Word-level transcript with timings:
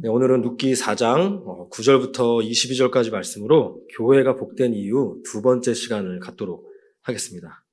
네, 0.00 0.08
오늘은 0.08 0.42
룻기 0.42 0.72
4장 0.72 1.70
9절부터 1.70 2.44
22절까지 2.44 3.12
말씀으로 3.12 3.80
교회가 3.96 4.34
복된 4.34 4.74
이유 4.74 5.22
두 5.24 5.40
번째 5.40 5.72
시간을 5.72 6.18
갖도록 6.18 6.68
하겠습니다. 7.02 7.64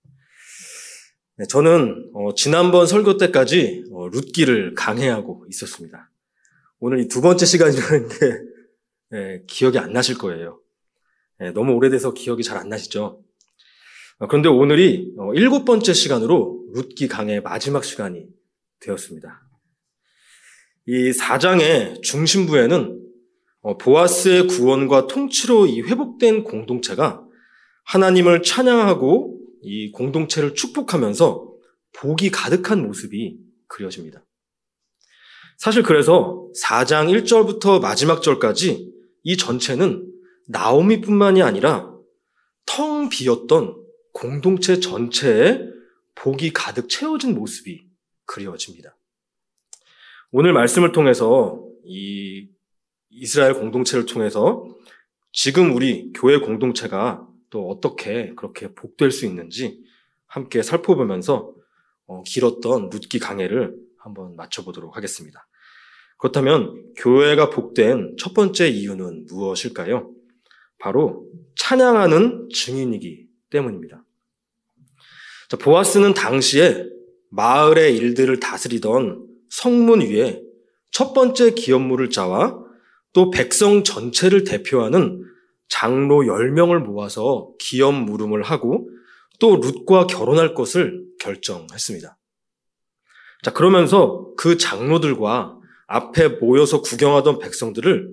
네, 1.38 1.46
저는 1.48 2.12
어, 2.14 2.34
지난번 2.36 2.86
설교 2.86 3.18
때까지 3.18 3.86
어, 3.92 4.08
룻기를 4.10 4.76
강해하고 4.76 5.48
있었습니다. 5.50 6.12
오늘 6.80 7.00
이 7.00 7.08
두 7.08 7.22
번째 7.22 7.44
시간이라는 7.46 8.08
게 8.10 8.16
네, 9.10 9.44
기억이 9.48 9.80
안 9.80 9.92
나실 9.92 10.18
거예요. 10.20 10.62
네, 11.40 11.52
너무 11.52 11.74
오래돼서 11.74 12.14
기억이 12.14 12.44
잘 12.44 12.58
안 12.60 12.70
나시죠? 12.70 13.24
어, 14.20 14.28
그런데 14.28 14.48
오늘이 14.48 15.16
어, 15.18 15.34
일곱 15.34 15.66
번째 15.66 15.92
시간으로 15.92 16.68
룻기 16.74 17.08
강의 17.08 17.42
마지막 17.42 17.84
시간이 17.84 18.28
되었습니다. 18.80 19.48
이 20.88 21.12
4장의 21.12 22.02
중심부에는 22.02 23.00
어, 23.62 23.78
보아스의 23.78 24.48
구원과 24.48 25.08
통치로 25.08 25.68
이 25.68 25.82
회복된 25.82 26.44
공동체가 26.44 27.24
하나님을 27.84 28.42
찬양하고 28.42 29.40
이 29.62 29.92
공동체를 29.92 30.56
축복하면서 30.56 31.52
복이 31.94 32.32
가득한 32.32 32.82
모습이 32.82 33.38
그려집니다. 33.68 34.26
사실 35.58 35.84
그래서 35.84 36.48
4장 36.60 37.12
1절부터 37.24 37.80
마지막 37.80 38.24
절까지 38.24 38.92
이 39.24 39.38
전체는 39.38 40.08
나오미뿐만이 40.48 41.44
아니라 41.44 41.94
텅 42.66 43.10
비었던 43.10 43.76
공동체 44.14 44.80
전체에 44.80 45.60
복이 46.16 46.54
가득 46.54 46.90
채워진 46.90 47.36
모습이 47.36 47.84
그려집니다. 48.26 48.96
오늘 50.34 50.54
말씀을 50.54 50.94
통해서 50.94 51.62
이 51.84 52.48
이스라엘 53.10 53.54
공동체를 53.54 54.06
통해서 54.06 54.66
지금 55.34 55.76
우리 55.76 56.14
교회 56.14 56.38
공동체가 56.38 57.28
또 57.50 57.68
어떻게 57.68 58.34
그렇게 58.36 58.74
복될 58.74 59.12
수 59.12 59.26
있는지 59.26 59.84
함께 60.28 60.64
살펴보면서 60.64 61.54
어, 62.08 62.24
길었던 62.24 62.90
룻기 62.90 63.20
강해를 63.20 63.76
한번 63.98 64.38
맞춰보도록 64.38 64.96
하겠습니다. 64.96 65.50
그렇다면 66.18 66.94
교회가 66.96 67.50
복된 67.50 68.16
첫 68.18 68.34
번째 68.34 68.70
이유는 68.70 69.26
무엇일까요? 69.26 70.14
바로 70.80 71.28
찬양하는 71.58 72.48
증인이기 72.54 73.28
때문입니다. 73.50 74.06
자, 75.50 75.58
보아스는 75.58 76.14
당시에 76.14 76.86
마을의 77.32 77.98
일들을 77.98 78.40
다스리던 78.40 79.31
성문 79.52 80.02
위에 80.02 80.42
첫 80.92 81.14
번째 81.14 81.52
기업물을 81.52 82.10
짜와 82.10 82.58
또 83.14 83.30
백성 83.30 83.84
전체를 83.84 84.44
대표하는 84.44 85.24
장로 85.70 86.24
10명을 86.24 86.80
모아서 86.80 87.52
기업 87.60 87.94
물음을 87.94 88.42
하고 88.42 88.90
또 89.40 89.60
룻과 89.60 90.08
결혼할 90.08 90.54
것을 90.54 91.04
결정했습니다. 91.20 92.18
자, 93.44 93.54
그러면서 93.54 94.32
그 94.38 94.58
장로들과 94.58 95.58
앞에 95.88 96.28
모여서 96.40 96.82
구경하던 96.82 97.40
백성들을 97.40 98.10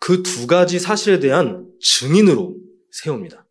그 0.00 0.22
두 0.22 0.46
가지 0.46 0.78
사실에 0.78 1.18
대한 1.18 1.66
증인으로 1.80 2.56
세웁니다. 2.92 3.44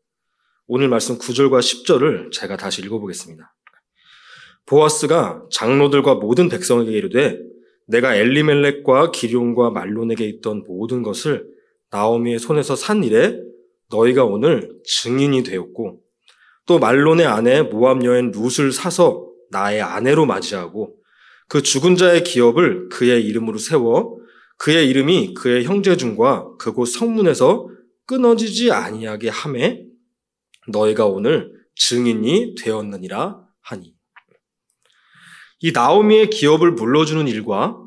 오늘 0.67 0.87
말씀 0.87 1.17
9절과 1.17 1.59
10절을 1.59 2.31
제가 2.31 2.57
다시 2.57 2.81
읽어보겠습니다. 2.81 3.53
보아스가 4.67 5.43
장로들과 5.49 6.15
모든 6.15 6.49
백성에게 6.49 6.91
이르되 6.91 7.39
내가 7.87 8.15
엘리멜렉과 8.15 9.11
기룡과 9.11 9.71
말론에게 9.71 10.25
있던 10.27 10.63
모든 10.67 11.01
것을 11.01 11.47
나오미의 11.89 12.37
손에서 12.37 12.75
산 12.75 13.03
일에 13.03 13.39
너희가 13.89 14.25
오늘 14.25 14.69
증인이 14.83 15.43
되었고 15.43 16.01
또 16.65 16.79
말론의 16.79 17.25
아내 17.25 17.61
모압 17.61 18.03
여인 18.03 18.31
룻을 18.31 18.73
사서 18.73 19.25
나의 19.49 19.81
아내로 19.81 20.25
맞이하고 20.25 20.95
그 21.47 21.63
죽은 21.63 21.95
자의 21.95 22.25
기업을 22.25 22.89
그의 22.89 23.25
이름으로 23.25 23.57
세워 23.57 24.17
그의 24.57 24.89
이름이 24.89 25.33
그의 25.33 25.63
형제 25.63 25.95
중과 25.95 26.57
그곳 26.59 26.87
성문에서 26.87 27.69
끊어지지 28.05 28.71
아니하게 28.71 29.29
함에 29.29 29.85
너희가 30.67 31.05
오늘 31.05 31.53
증인이 31.75 32.55
되었느니라 32.55 33.46
이 35.59 35.71
나오미의 35.71 36.29
기업을 36.29 36.71
물러주는 36.73 37.27
일과 37.27 37.77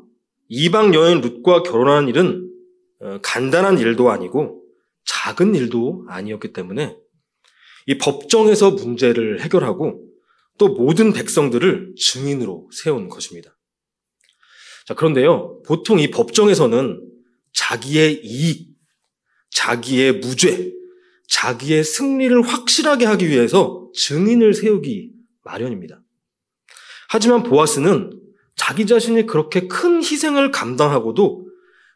이방 0.49 0.93
여인 0.93 1.21
룻과 1.21 1.63
결혼하는 1.63 2.09
일은 2.09 2.51
어, 2.99 3.19
간단한 3.23 3.79
일도 3.79 4.11
아니고 4.11 4.63
작은 5.05 5.55
일도 5.55 6.05
아니었기 6.07 6.53
때문에 6.53 6.97
이 7.87 7.97
법정에서 7.97 8.71
문제를 8.71 9.41
해결하고 9.41 10.07
또 10.57 10.67
모든 10.67 11.13
백성들을 11.13 11.95
증인으로 11.97 12.69
세운 12.71 13.09
것입니다. 13.09 13.57
자, 14.85 14.93
그런데요, 14.93 15.61
보통 15.65 15.99
이 15.99 16.11
법정에서는 16.11 17.01
자기의 17.53 18.21
이익, 18.23 18.69
자기의 19.49 20.19
무죄, 20.19 20.71
자기의 21.27 21.83
승리를 21.83 22.41
확실하게 22.41 23.05
하기 23.05 23.29
위해서 23.29 23.89
증인을 23.95 24.53
세우기 24.53 25.11
마련입니다. 25.43 26.00
하지만 27.13 27.43
보아스는 27.43 28.17
자기 28.55 28.85
자신이 28.85 29.25
그렇게 29.25 29.67
큰 29.67 29.97
희생을 30.01 30.49
감당하고도 30.51 31.45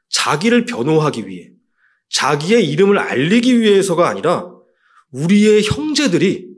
자기를 0.09 0.65
변호하기 0.65 1.29
위해 1.29 1.51
자기의 2.09 2.69
이름을 2.69 2.99
알리기 2.99 3.61
위해서가 3.61 4.09
아니라 4.09 4.51
우리의 5.11 5.63
형제들이 5.63 6.49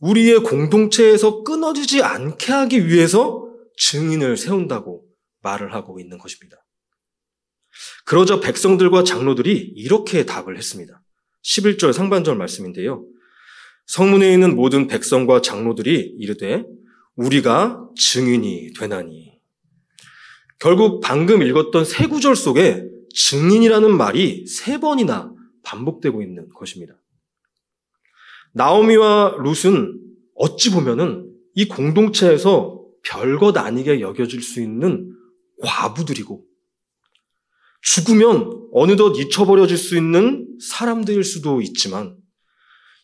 우리의 0.00 0.40
공동체에서 0.40 1.44
끊어지지 1.44 2.02
않게 2.02 2.50
하기 2.50 2.88
위해서 2.88 3.46
증인을 3.76 4.36
세운다고 4.36 5.04
말을 5.42 5.72
하고 5.72 6.00
있는 6.00 6.18
것입니다. 6.18 6.56
그러자 8.04 8.40
백성들과 8.40 9.04
장로들이 9.04 9.74
이렇게 9.76 10.26
답을 10.26 10.56
했습니다. 10.56 11.00
11절 11.44 11.92
상반절 11.92 12.34
말씀인데요. 12.34 13.06
성문에 13.86 14.32
있는 14.32 14.56
모든 14.56 14.88
백성과 14.88 15.40
장로들이 15.40 16.16
이르되 16.18 16.64
우리가 17.16 17.88
증인이 17.96 18.72
되나니. 18.78 19.32
결국 20.58 21.00
방금 21.00 21.42
읽었던 21.42 21.84
세 21.84 22.06
구절 22.06 22.36
속에 22.36 22.84
증인이라는 23.14 23.96
말이 23.96 24.46
세 24.46 24.78
번이나 24.78 25.32
반복되고 25.62 26.22
있는 26.22 26.48
것입니다. 26.50 26.94
나오미와 28.52 29.36
룻은 29.38 30.00
어찌 30.34 30.70
보면은 30.70 31.30
이 31.54 31.66
공동체에서 31.68 32.80
별것 33.04 33.56
아니게 33.56 34.00
여겨질 34.00 34.40
수 34.40 34.60
있는 34.60 35.12
과부들이고 35.60 36.44
죽으면 37.82 38.68
어느덧 38.72 39.16
잊혀버려질 39.18 39.76
수 39.76 39.96
있는 39.96 40.46
사람들일 40.60 41.24
수도 41.24 41.60
있지만 41.60 42.16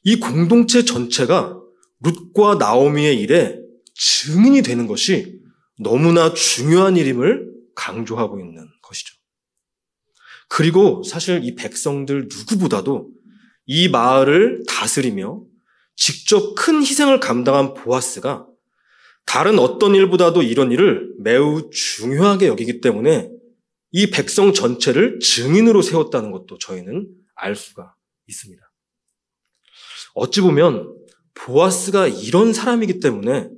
이 0.04 0.16
공동체 0.16 0.84
전체가 0.84 1.60
룻과 2.00 2.54
나오미의 2.54 3.20
일에 3.20 3.58
증인이 3.98 4.62
되는 4.62 4.86
것이 4.86 5.41
너무나 5.78 6.32
중요한 6.32 6.97
일임을 6.97 7.53
강조하고 7.75 8.41
있는 8.41 8.66
것이죠. 8.81 9.14
그리고 10.48 11.03
사실 11.03 11.44
이 11.44 11.54
백성들 11.54 12.28
누구보다도 12.31 13.10
이 13.66 13.88
마을을 13.88 14.64
다스리며 14.66 15.42
직접 15.94 16.54
큰 16.54 16.81
희생을 16.81 17.20
감당한 17.20 17.75
보아스가 17.75 18.47
다른 19.26 19.58
어떤 19.58 19.94
일보다도 19.94 20.42
이런 20.42 20.72
일을 20.72 21.12
매우 21.19 21.69
중요하게 21.70 22.47
여기기 22.47 22.81
때문에 22.81 23.31
이 23.91 24.10
백성 24.10 24.53
전체를 24.53 25.19
증인으로 25.19 25.82
세웠다는 25.82 26.31
것도 26.31 26.58
저희는 26.58 27.08
알 27.34 27.55
수가 27.55 27.94
있습니다. 28.26 28.62
어찌 30.14 30.40
보면 30.40 30.94
보아스가 31.34 32.06
이런 32.08 32.52
사람이기 32.52 33.00
때문에 33.00 33.50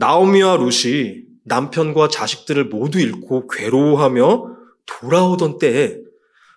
나오미와 0.00 0.56
룻이 0.56 1.24
남편과 1.44 2.08
자식들을 2.08 2.64
모두 2.64 2.98
잃고 2.98 3.48
괴로워하며 3.48 4.56
돌아오던 4.86 5.58
때에 5.58 5.98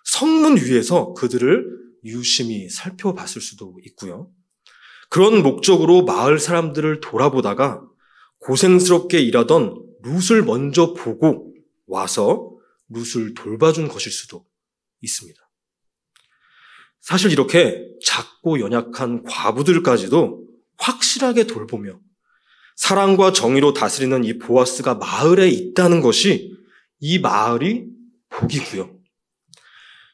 성문 0.04 0.56
위에서 0.56 1.12
그들을 1.12 1.66
유심히 2.04 2.70
살펴봤을 2.70 3.42
수도 3.42 3.76
있고요. 3.84 4.30
그런 5.10 5.42
목적으로 5.42 6.04
마을 6.04 6.38
사람들을 6.38 7.00
돌아보다가 7.00 7.82
고생스럽게 8.38 9.20
일하던 9.20 9.82
룻을 10.02 10.42
먼저 10.42 10.94
보고 10.94 11.52
와서 11.86 12.50
룻을 12.88 13.34
돌봐준 13.34 13.88
것일 13.88 14.10
수도 14.10 14.46
있습니다. 15.02 15.38
사실 17.02 17.30
이렇게 17.30 17.86
작고 18.06 18.60
연약한 18.60 19.22
과부들까지도 19.22 20.46
확실하게 20.78 21.46
돌보며 21.46 22.00
사랑과 22.76 23.32
정의로 23.32 23.72
다스리는 23.72 24.24
이 24.24 24.38
보아스가 24.38 24.94
마을에 24.94 25.48
있다는 25.48 26.00
것이 26.00 26.56
이 27.00 27.18
마을이 27.18 27.86
복이고요. 28.30 28.90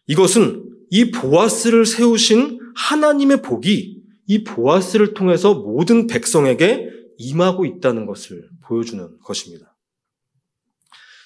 이것은 0.07 0.69
이 0.91 1.11
보아스를 1.11 1.87
세우신 1.87 2.59
하나님의 2.75 3.43
복이 3.43 4.03
이 4.27 4.45
보아스를 4.45 5.15
통해서 5.15 5.55
모든 5.55 6.07
백성에게 6.07 6.89
임하고 7.19 7.65
있다는 7.65 8.07
것을 8.07 8.49
보여주는 8.63 9.19
것입니다. 9.21 9.77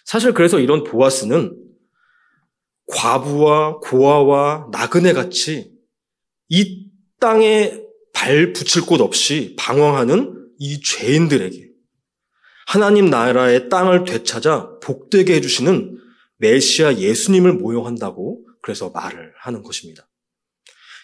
사실 0.05 0.33
그래서 0.35 0.61
이런 0.61 0.85
보아스는 0.85 1.57
과부와 2.87 3.79
고아와 3.81 4.69
나그네 4.71 5.15
같이 5.15 5.73
이 6.49 6.91
땅에 7.19 7.81
발 8.13 8.53
붙일 8.53 8.87
곳 8.87 9.01
없이 9.01 9.55
방황하는 9.59 10.44
이 10.59 10.81
죄인들에게 10.81 11.71
하나님 12.67 13.11
나라의 13.11 13.69
땅을 13.69 14.05
되찾아 14.05 14.79
복되게 14.81 15.35
해주시는 15.35 15.99
메시아 16.39 16.97
예수님을 16.97 17.55
모여한다고 17.55 18.45
그래서 18.63 18.91
말을 18.91 19.33
하는 19.39 19.63
것입니다. 19.63 20.09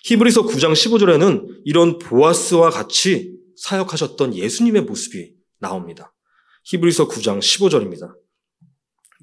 히브리서 0.05 0.47
9장 0.47 0.73
15절에는 0.73 1.63
이런 1.65 1.99
보아스와 1.99 2.71
같이 2.71 3.37
사역하셨던 3.57 4.35
예수님의 4.35 4.83
모습이 4.83 5.35
나옵니다. 5.59 6.15
히브리서 6.65 7.09
9장 7.09 7.39
15절입니다. 7.39 8.15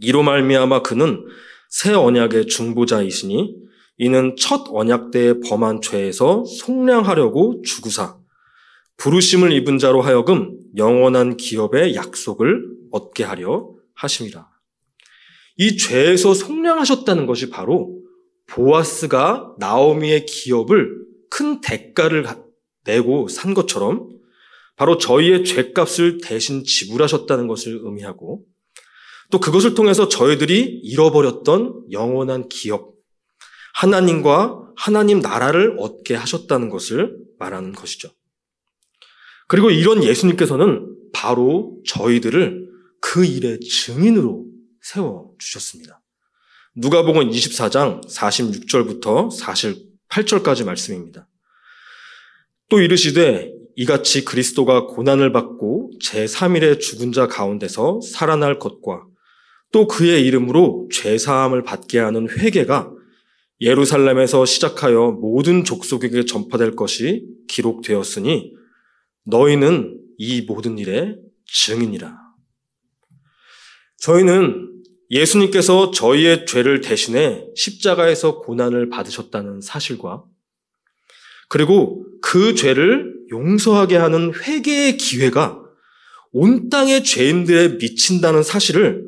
이로 0.01 0.21
말미암아 0.21 0.83
그는 0.83 1.25
새 1.69 1.93
언약의 1.93 2.47
중보자이시니 2.47 3.55
이는 3.97 4.35
첫 4.37 4.65
언약 4.69 5.09
때에 5.09 5.39
범한 5.39 5.81
죄에서 5.81 6.45
속량하려고 6.45 7.63
주구사 7.63 8.16
부르심을 8.97 9.51
입은 9.53 9.77
자로 9.77 10.01
하여금 10.01 10.59
영원한 10.75 11.37
기업의 11.37 11.95
약속을 11.95 12.65
얻게 12.91 13.23
하려 13.23 13.69
하심이라. 13.93 14.47
이 15.57 15.77
죄에서 15.77 16.33
속량하셨다는 16.33 17.25
것이 17.25 17.49
바로 17.49 18.01
보아스가 18.47 19.53
나오미의 19.59 20.25
기업을 20.25 21.05
큰 21.29 21.61
대가를 21.61 22.25
내고 22.85 23.27
산 23.27 23.53
것처럼 23.53 24.09
바로 24.75 24.97
저희의 24.97 25.43
죄값을 25.43 26.19
대신 26.21 26.63
지불하셨다는 26.63 27.47
것을 27.47 27.79
의미하고 27.83 28.45
또 29.29 29.39
그것을 29.39 29.73
통해서 29.73 30.07
저희들이 30.07 30.63
잃어버렸던 30.83 31.87
영원한 31.91 32.47
기업, 32.47 32.93
하나님과 33.73 34.71
하나님 34.75 35.19
나라를 35.19 35.75
얻게 35.79 36.15
하셨다는 36.15 36.69
것을 36.69 37.17
말하는 37.39 37.73
것이죠. 37.73 38.09
그리고 39.47 39.71
이런 39.71 40.03
예수님께서는 40.03 40.93
바로 41.13 41.77
저희들을 41.85 42.67
그 43.01 43.25
일의 43.25 43.59
증인으로 43.59 44.45
세워 44.81 45.31
주셨습니다. 45.39 46.01
누가복음 46.75 47.29
24장 47.29 48.07
46절부터 48.07 49.31
48절까지 50.09 50.65
말씀입니다. 50.65 51.27
또 52.69 52.81
이르시되 52.81 53.51
이같이 53.75 54.25
그리스도가 54.25 54.87
고난을 54.87 55.31
받고 55.31 55.91
제3일에 56.03 56.79
죽은 56.79 57.11
자 57.13 57.27
가운데서 57.27 58.01
살아날 58.01 58.59
것과 58.59 59.05
또 59.71 59.87
그의 59.87 60.25
이름으로 60.25 60.89
죄사함을 60.91 61.63
받게 61.63 61.99
하는 61.99 62.27
회개가 62.29 62.91
예루살렘에서 63.61 64.45
시작하여 64.45 65.17
모든 65.19 65.63
족속에게 65.63 66.25
전파될 66.25 66.75
것이 66.75 67.25
기록되었으니 67.47 68.56
너희는 69.27 69.99
이 70.17 70.41
모든 70.41 70.77
일의 70.77 71.17
증인이라. 71.45 72.17
저희는 73.99 74.73
예수님께서 75.09 75.91
저희의 75.91 76.45
죄를 76.45 76.81
대신해 76.81 77.45
십자가에서 77.55 78.39
고난을 78.39 78.89
받으셨다는 78.89 79.61
사실과 79.61 80.23
그리고 81.49 82.05
그 82.21 82.55
죄를 82.55 83.15
용서하게 83.31 83.95
하는 83.97 84.33
회개의 84.33 84.97
기회가 84.97 85.61
온 86.31 86.69
땅의 86.69 87.03
죄인들에 87.03 87.77
미친다는 87.77 88.43
사실을 88.43 89.07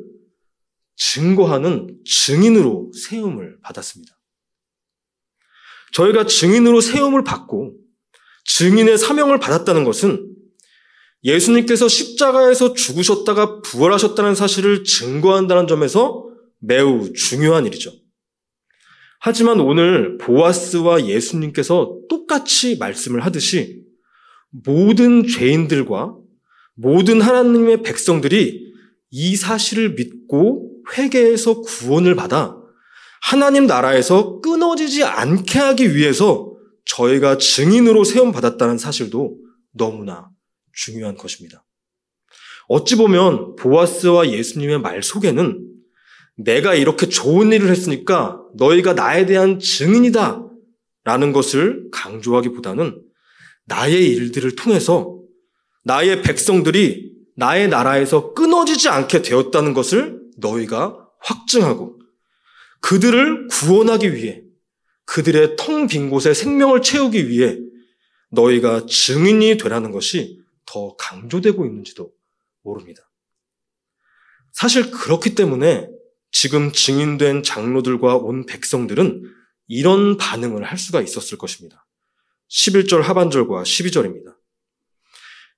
증거하는 0.96 1.98
증인으로 2.04 2.92
세움을 2.94 3.58
받았습니다. 3.62 4.18
저희가 5.92 6.26
증인으로 6.26 6.80
세움을 6.80 7.24
받고 7.24 7.76
증인의 8.56 8.98
사명을 8.98 9.38
받았다는 9.38 9.84
것은 9.84 10.26
예수님께서 11.22 11.88
십자가에서 11.88 12.72
죽으셨다가 12.74 13.60
부활하셨다는 13.62 14.34
사실을 14.34 14.84
증거한다는 14.84 15.66
점에서 15.66 16.26
매우 16.58 17.12
중요한 17.12 17.66
일이죠. 17.66 17.92
하지만 19.20 19.60
오늘 19.60 20.16
보아스와 20.18 21.06
예수님께서 21.06 21.94
똑같이 22.08 22.78
말씀을 22.78 23.24
하듯이 23.24 23.82
모든 24.50 25.26
죄인들과 25.26 26.16
모든 26.74 27.20
하나님의 27.20 27.82
백성들이 27.82 28.72
이 29.10 29.36
사실을 29.36 29.94
믿고 29.94 30.70
회개해서 30.96 31.60
구원을 31.60 32.14
받아 32.14 32.56
하나님 33.20 33.66
나라에서 33.66 34.40
끊어지지 34.40 35.04
않게 35.04 35.58
하기 35.58 35.94
위해서 35.94 36.49
저희가 36.84 37.38
증인으로 37.38 38.04
세움받았다는 38.04 38.78
사실도 38.78 39.38
너무나 39.72 40.30
중요한 40.72 41.16
것입니다. 41.16 41.64
어찌 42.68 42.96
보면 42.96 43.56
보아스와 43.56 44.30
예수님의 44.30 44.80
말 44.80 45.02
속에는 45.02 45.66
내가 46.36 46.74
이렇게 46.74 47.08
좋은 47.08 47.52
일을 47.52 47.68
했으니까 47.68 48.40
너희가 48.54 48.94
나에 48.94 49.26
대한 49.26 49.58
증인이다 49.58 50.46
라는 51.04 51.32
것을 51.32 51.88
강조하기보다는 51.92 53.02
나의 53.66 54.08
일들을 54.10 54.54
통해서 54.56 55.18
나의 55.84 56.22
백성들이 56.22 57.10
나의 57.36 57.68
나라에서 57.68 58.34
끊어지지 58.34 58.88
않게 58.88 59.22
되었다는 59.22 59.74
것을 59.74 60.20
너희가 60.38 61.08
확증하고 61.20 61.98
그들을 62.80 63.48
구원하기 63.48 64.14
위해 64.14 64.42
그들의 65.10 65.56
텅 65.56 65.88
빈 65.88 66.08
곳에 66.08 66.32
생명을 66.32 66.82
채우기 66.82 67.28
위해 67.28 67.58
너희가 68.30 68.86
증인이 68.86 69.56
되라는 69.58 69.90
것이 69.90 70.40
더 70.64 70.94
강조되고 70.96 71.66
있는지도 71.66 72.12
모릅니다. 72.62 73.10
사실 74.52 74.92
그렇기 74.92 75.34
때문에 75.34 75.88
지금 76.30 76.70
증인된 76.70 77.42
장로들과 77.42 78.18
온 78.18 78.46
백성들은 78.46 79.24
이런 79.66 80.16
반응을 80.16 80.62
할 80.62 80.78
수가 80.78 81.00
있었을 81.00 81.38
것입니다. 81.38 81.86
11절 82.48 83.00
하반절과 83.02 83.64
12절입니다. 83.64 84.36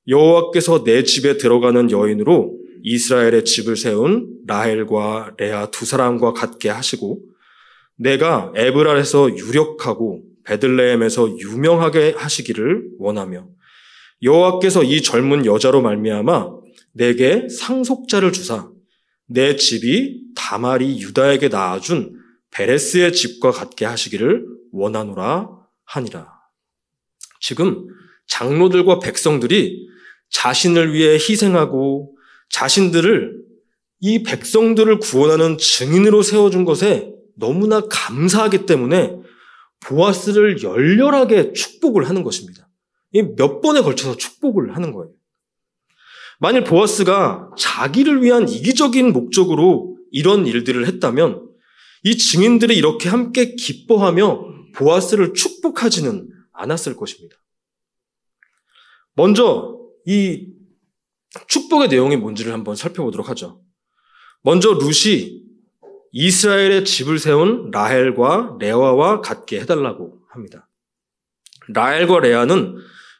여호와께서 0.09 0.83
내 0.83 1.05
집에 1.05 1.37
들어가는 1.37 1.91
여인으로 1.91 2.59
이스라엘의 2.85 3.45
집을 3.45 3.76
세운 3.76 4.35
라헬과 4.47 5.35
레아 5.37 5.71
두 5.71 5.85
사람과 5.85 6.33
같게 6.33 6.71
하시고 6.71 7.33
내가 7.97 8.53
에브랄에서 8.57 9.37
유력하고 9.37 10.23
베들레헴에서 10.45 11.39
유명하게 11.39 12.15
하시기를 12.17 12.91
원하며 12.99 13.47
여호와께서 14.23 14.85
이 14.85 15.03
젊은 15.03 15.47
여자로 15.47 15.83
말미암아 15.83 16.51
내게 16.93 17.49
상속자를 17.49 18.33
주사 18.33 18.71
내 19.27 19.57
집이 19.57 20.23
다말이 20.37 21.01
유다에게 21.01 21.49
낳아준 21.49 22.19
베레스의 22.51 23.13
집과 23.13 23.51
같게 23.51 23.85
하시기를 23.85 24.45
원하노라 24.73 25.49
하니라. 25.85 26.33
지금 27.41 27.87
장로들과 28.27 28.99
백성들이 29.01 29.89
자신을 30.31 30.93
위해 30.93 31.15
희생하고 31.15 32.15
자신들을 32.51 33.43
이 34.01 34.23
백성들을 34.23 34.99
구원하는 34.99 35.59
증인으로 35.59 36.23
세워준 36.23 36.65
것에 36.65 37.13
너무나 37.37 37.81
감사하기 37.89 38.67
때문에 38.67 39.17
보아스를 39.81 40.62
열렬하게 40.62 41.53
축복을 41.53 42.09
하는 42.09 42.23
것입니다. 42.23 42.69
몇 43.37 43.61
번에 43.61 43.81
걸쳐서 43.83 44.17
축복을 44.17 44.75
하는 44.77 44.93
거예요. 44.93 45.12
만일 46.39 46.65
보아스가 46.65 47.51
자기를 47.57 48.23
위한 48.23 48.49
이기적인 48.49 49.12
목적으로 49.12 49.97
이런 50.11 50.47
일들을 50.47 50.87
했다면 50.87 51.49
이 52.05 52.19
증인들이 52.19 52.77
이렇게 52.77 53.09
함께 53.09 53.55
기뻐하며 53.55 54.73
보아스를 54.75 55.35
축복하지는 55.35 56.29
않았을 56.53 56.97
것입니다. 56.97 57.37
먼저 59.15 59.79
이 60.07 60.49
축복의 61.49 61.89
내용이 61.89 62.17
뭔지를 62.17 62.53
한번 62.53 62.77
살펴보도록 62.77 63.29
하죠. 63.31 63.62
먼저 64.43 64.73
룻이 64.73 65.43
이스라엘의 66.12 66.85
집을 66.85 67.19
세운 67.19 67.71
라헬과 67.71 68.57
레아와 68.61 69.21
같게 69.21 69.61
해달라고 69.61 70.21
합니다. 70.28 70.69
라헬과 71.69 72.21
레아는 72.21 72.76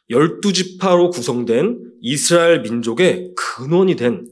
열두 0.09 0.53
지파로 0.53 1.09
구성된 1.09 1.93
이스라엘 2.01 2.61
민족의 2.61 3.33
근원이 3.35 3.95
된 3.95 4.29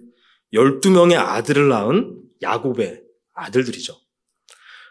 12명의 0.53 1.15
아들을 1.15 1.69
낳은 1.69 2.21
야곱의 2.41 3.01
아들들이죠. 3.33 3.95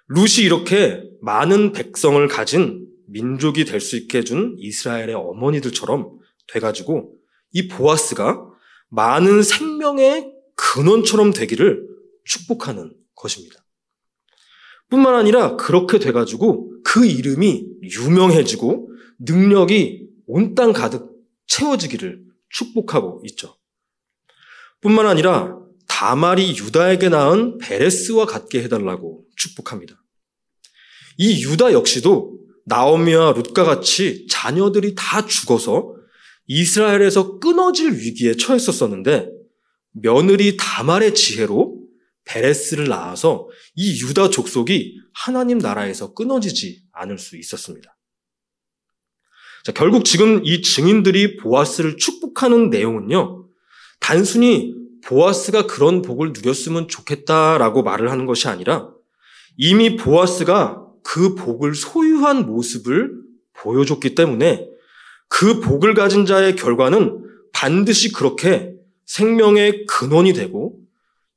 룻이 0.08 0.44
이렇게 0.44 1.04
많은 1.20 1.72
백성을 1.72 2.26
가진 2.28 2.88
민족이 3.06 3.64
될 3.64 3.80
수 3.80 3.96
있게 3.96 4.18
해준 4.18 4.56
이스라엘의 4.58 5.14
어머니들처럼 5.14 6.18
돼가지고 6.48 7.14
이 7.52 7.68
보아스가 7.68 8.46
많은 8.88 9.42
생명의 9.42 10.32
근원처럼 10.56 11.32
되기를 11.32 11.86
축복하는 12.24 12.92
것입니다. 13.14 13.59
뿐만 14.90 15.14
아니라 15.14 15.56
그렇게 15.56 15.98
돼가지고 15.98 16.70
그 16.82 17.06
이름이 17.06 17.66
유명해지고 17.82 18.88
능력이 19.20 20.08
온 20.26 20.54
땅 20.54 20.72
가득 20.72 21.10
채워지기를 21.46 22.22
축복하고 22.50 23.22
있죠. 23.26 23.56
뿐만 24.80 25.06
아니라 25.06 25.58
다말이 25.88 26.56
유다에게 26.56 27.08
낳은 27.08 27.58
베레스와 27.58 28.26
같게 28.26 28.62
해달라고 28.62 29.24
축복합니다. 29.36 30.02
이 31.18 31.42
유다 31.44 31.72
역시도 31.72 32.38
나오미와 32.66 33.32
룻과 33.32 33.64
같이 33.64 34.26
자녀들이 34.28 34.94
다 34.96 35.26
죽어서 35.26 35.94
이스라엘에서 36.46 37.38
끊어질 37.38 37.92
위기에 37.92 38.34
처했었었는데 38.36 39.28
며느리 39.92 40.56
다말의 40.56 41.14
지혜로 41.14 41.79
베레스를 42.30 42.88
낳아서 42.88 43.48
이 43.74 44.00
유다 44.02 44.30
족속이 44.30 45.00
하나님 45.12 45.58
나라에서 45.58 46.14
끊어지지 46.14 46.82
않을 46.92 47.18
수 47.18 47.36
있었습니다. 47.36 47.96
자, 49.64 49.72
결국 49.72 50.04
지금 50.04 50.40
이 50.44 50.62
증인들이 50.62 51.36
보아스를 51.36 51.96
축복하는 51.96 52.70
내용은요, 52.70 53.48
단순히 53.98 54.74
보아스가 55.04 55.66
그런 55.66 56.02
복을 56.02 56.32
누렸으면 56.32 56.88
좋겠다라고 56.88 57.82
말을 57.82 58.10
하는 58.10 58.26
것이 58.26 58.48
아니라 58.48 58.90
이미 59.56 59.96
보아스가 59.96 60.86
그 61.02 61.34
복을 61.34 61.74
소유한 61.74 62.46
모습을 62.46 63.12
보여줬기 63.54 64.14
때문에 64.14 64.66
그 65.28 65.60
복을 65.60 65.94
가진 65.94 66.26
자의 66.26 66.54
결과는 66.56 67.24
반드시 67.52 68.12
그렇게 68.12 68.72
생명의 69.06 69.86
근원이 69.86 70.32
되고 70.32 70.79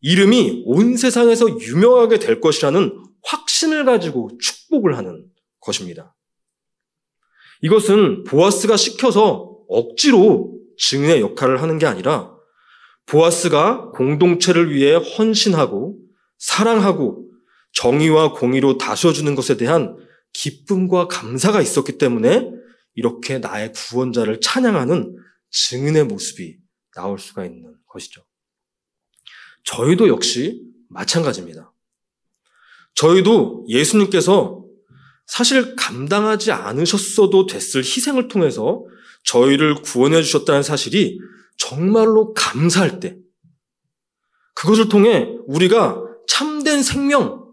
이름이 0.04 0.64
온 0.66 0.98
세상에서 0.98 1.60
유명하게 1.62 2.20
될 2.20 2.42
것이라는 2.42 3.04
확신을 3.24 3.86
가지고 3.86 4.32
축복을 4.40 4.98
하는 4.98 5.26
것입니다. 5.62 6.14
이것은 7.62 8.26
보아스가 8.26 8.76
시켜서 8.76 9.58
억지로 9.70 10.60
증인의 10.78 11.22
역할을 11.22 11.62
하는 11.62 11.78
게 11.78 11.86
아니라 11.86 12.36
보아스가 13.06 13.92
공동체를 13.92 14.74
위해 14.74 14.96
헌신하고 14.96 15.98
사랑하고 16.38 17.30
정의와 17.72 18.34
공의로 18.34 18.78
다스려주는 18.78 19.34
것에 19.36 19.56
대한 19.56 19.96
기쁨과 20.34 21.08
감사가 21.08 21.62
있었기 21.62 21.98
때문에 21.98 22.52
이렇게 22.96 23.40
나의 23.40 23.72
구원자를 23.72 24.42
찬양하는 24.42 25.16
증인의 25.50 26.04
모습이 26.06 26.58
나올 26.94 27.20
수가 27.20 27.46
있는 27.46 27.74
것이죠. 27.88 28.22
저희도 29.64 30.08
역시 30.08 30.62
마찬가지입니다. 30.90 31.74
저희도 32.96 33.66
예수님께서 33.68 34.64
사실 35.26 35.76
감당하지 35.76 36.52
않으셨어도 36.52 37.48
됐을 37.48 37.82
희생을 37.82 38.28
통해서 38.28 38.84
저희를 39.24 39.76
구원해 39.76 40.22
주셨다는 40.22 40.64
사실이 40.64 41.20
정말로 41.58 42.34
감사할 42.34 43.00
때, 43.00 43.18
그것을 44.54 44.90
통해 44.90 45.38
우리가 45.48 46.04
참된 46.28 46.84
생명, 46.84 47.44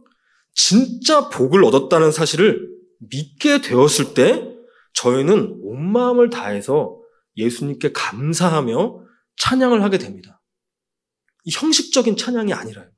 진짜 0.52 1.28
복을 1.28 1.64
얻었다는 1.64 2.12
사실을 2.12 2.68
믿게 2.98 3.60
되었을 3.62 4.14
때, 4.14 4.46
저희는 4.94 5.60
온 5.62 5.92
마음을 5.92 6.28
다해서 6.30 6.98
예수님께 7.36 7.92
감사하며 7.92 9.04
찬양을 9.36 9.82
하게 9.82 9.98
됩니다. 9.98 10.39
형식적인 11.48 12.16
찬양이 12.16 12.52
아니라요. 12.52 12.90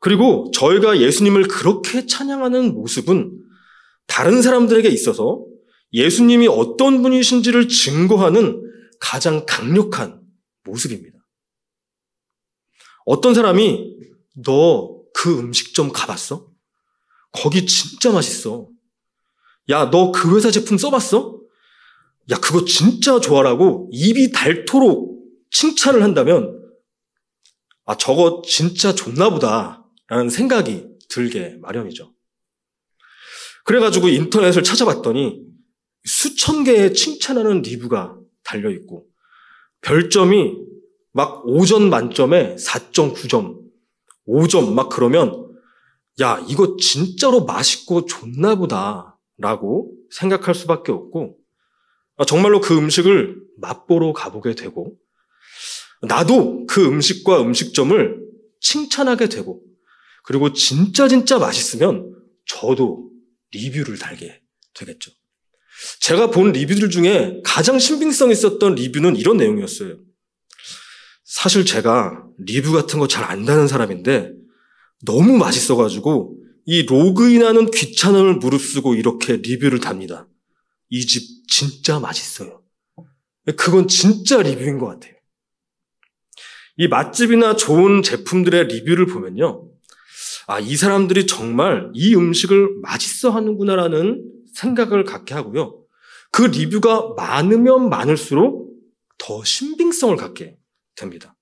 그리고 0.00 0.50
저희가 0.54 1.00
예수님을 1.00 1.48
그렇게 1.48 2.06
찬양하는 2.06 2.74
모습은 2.74 3.32
다른 4.06 4.42
사람들에게 4.42 4.88
있어서 4.88 5.44
예수님이 5.92 6.48
어떤 6.48 7.02
분이신지를 7.02 7.68
증거하는 7.68 8.62
가장 9.00 9.44
강력한 9.46 10.20
모습입니다. 10.64 11.18
어떤 13.04 13.34
사람이 13.34 13.96
너 14.44 14.96
그 15.16 15.38
음식점 15.38 15.92
가봤어? 15.92 16.46
거기 17.32 17.64
진짜 17.64 18.12
맛있어. 18.12 18.68
야, 19.70 19.90
너 19.90 20.12
그 20.12 20.36
회사 20.36 20.50
제품 20.50 20.76
써봤어? 20.76 21.40
야, 22.30 22.36
그거 22.36 22.66
진짜 22.66 23.18
좋아라고 23.18 23.88
입이 23.92 24.32
닳도록 24.32 25.24
칭찬을 25.50 26.02
한다면, 26.02 26.65
아, 27.86 27.96
저거 27.96 28.42
진짜 28.44 28.94
좋나 28.94 29.30
보다. 29.30 29.84
라는 30.08 30.28
생각이 30.28 30.86
들게 31.08 31.56
마련이죠. 31.60 32.12
그래가지고 33.64 34.08
인터넷을 34.08 34.62
찾아봤더니 34.62 35.40
수천 36.04 36.64
개의 36.64 36.94
칭찬하는 36.94 37.62
리뷰가 37.62 38.16
달려있고 38.44 39.06
별점이 39.80 40.54
막 41.12 41.44
5점 41.44 41.88
만점에 41.88 42.56
4.9점, 42.56 43.58
5점 44.28 44.72
막 44.72 44.88
그러면 44.88 45.48
야, 46.20 46.44
이거 46.48 46.76
진짜로 46.76 47.44
맛있고 47.44 48.06
좋나 48.06 48.54
보다 48.54 49.18
라고 49.38 49.92
생각할 50.10 50.54
수밖에 50.54 50.92
없고 50.92 51.36
아, 52.16 52.24
정말로 52.24 52.60
그 52.60 52.76
음식을 52.76 53.36
맛보러 53.58 54.12
가보게 54.12 54.54
되고 54.54 54.94
나도 56.06 56.66
그 56.66 56.84
음식과 56.86 57.42
음식점을 57.42 58.26
칭찬하게 58.60 59.28
되고 59.28 59.62
그리고 60.24 60.52
진짜 60.52 61.08
진짜 61.08 61.38
맛있으면 61.38 62.12
저도 62.46 63.10
리뷰를 63.52 63.98
달게 63.98 64.40
되겠죠. 64.74 65.10
제가 66.00 66.30
본 66.30 66.52
리뷰들 66.52 66.90
중에 66.90 67.40
가장 67.44 67.78
신빙성 67.78 68.30
있었던 68.30 68.74
리뷰는 68.74 69.16
이런 69.16 69.36
내용이었어요. 69.36 69.98
사실 71.24 71.64
제가 71.66 72.24
리뷰 72.38 72.72
같은 72.72 72.98
거 72.98 73.06
잘 73.06 73.24
안다는 73.24 73.68
사람인데 73.68 74.32
너무 75.04 75.36
맛있어가지고 75.36 76.36
이 76.64 76.82
로그인하는 76.84 77.70
귀찮음을 77.70 78.36
무릅쓰고 78.36 78.94
이렇게 78.94 79.36
리뷰를 79.36 79.80
답니다. 79.80 80.28
이 80.90 81.04
집 81.06 81.22
진짜 81.48 81.98
맛있어요. 82.00 82.62
그건 83.56 83.86
진짜 83.88 84.42
리뷰인 84.42 84.78
것 84.78 84.86
같아요. 84.86 85.14
이 86.76 86.88
맛집이나 86.88 87.56
좋은 87.56 88.02
제품들의 88.02 88.64
리뷰를 88.68 89.06
보면요. 89.06 89.68
아, 90.46 90.60
이 90.60 90.76
사람들이 90.76 91.26
정말 91.26 91.90
이 91.94 92.14
음식을 92.14 92.80
맛있어 92.82 93.30
하는구나라는 93.30 94.22
생각을 94.54 95.04
갖게 95.04 95.34
하고요. 95.34 95.82
그 96.30 96.42
리뷰가 96.42 97.14
많으면 97.16 97.88
많을수록 97.88 98.70
더 99.18 99.42
신빙성을 99.42 100.16
갖게 100.16 100.56
됩니다. 100.94 101.34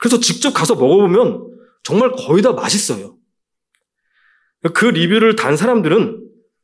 그래서 0.00 0.20
직접 0.20 0.52
가서 0.52 0.74
먹어보면 0.74 1.46
정말 1.82 2.12
거의 2.12 2.42
다 2.42 2.52
맛있어요. 2.52 3.16
그 4.74 4.84
리뷰를 4.84 5.36
단 5.36 5.56
사람들은 5.56 6.22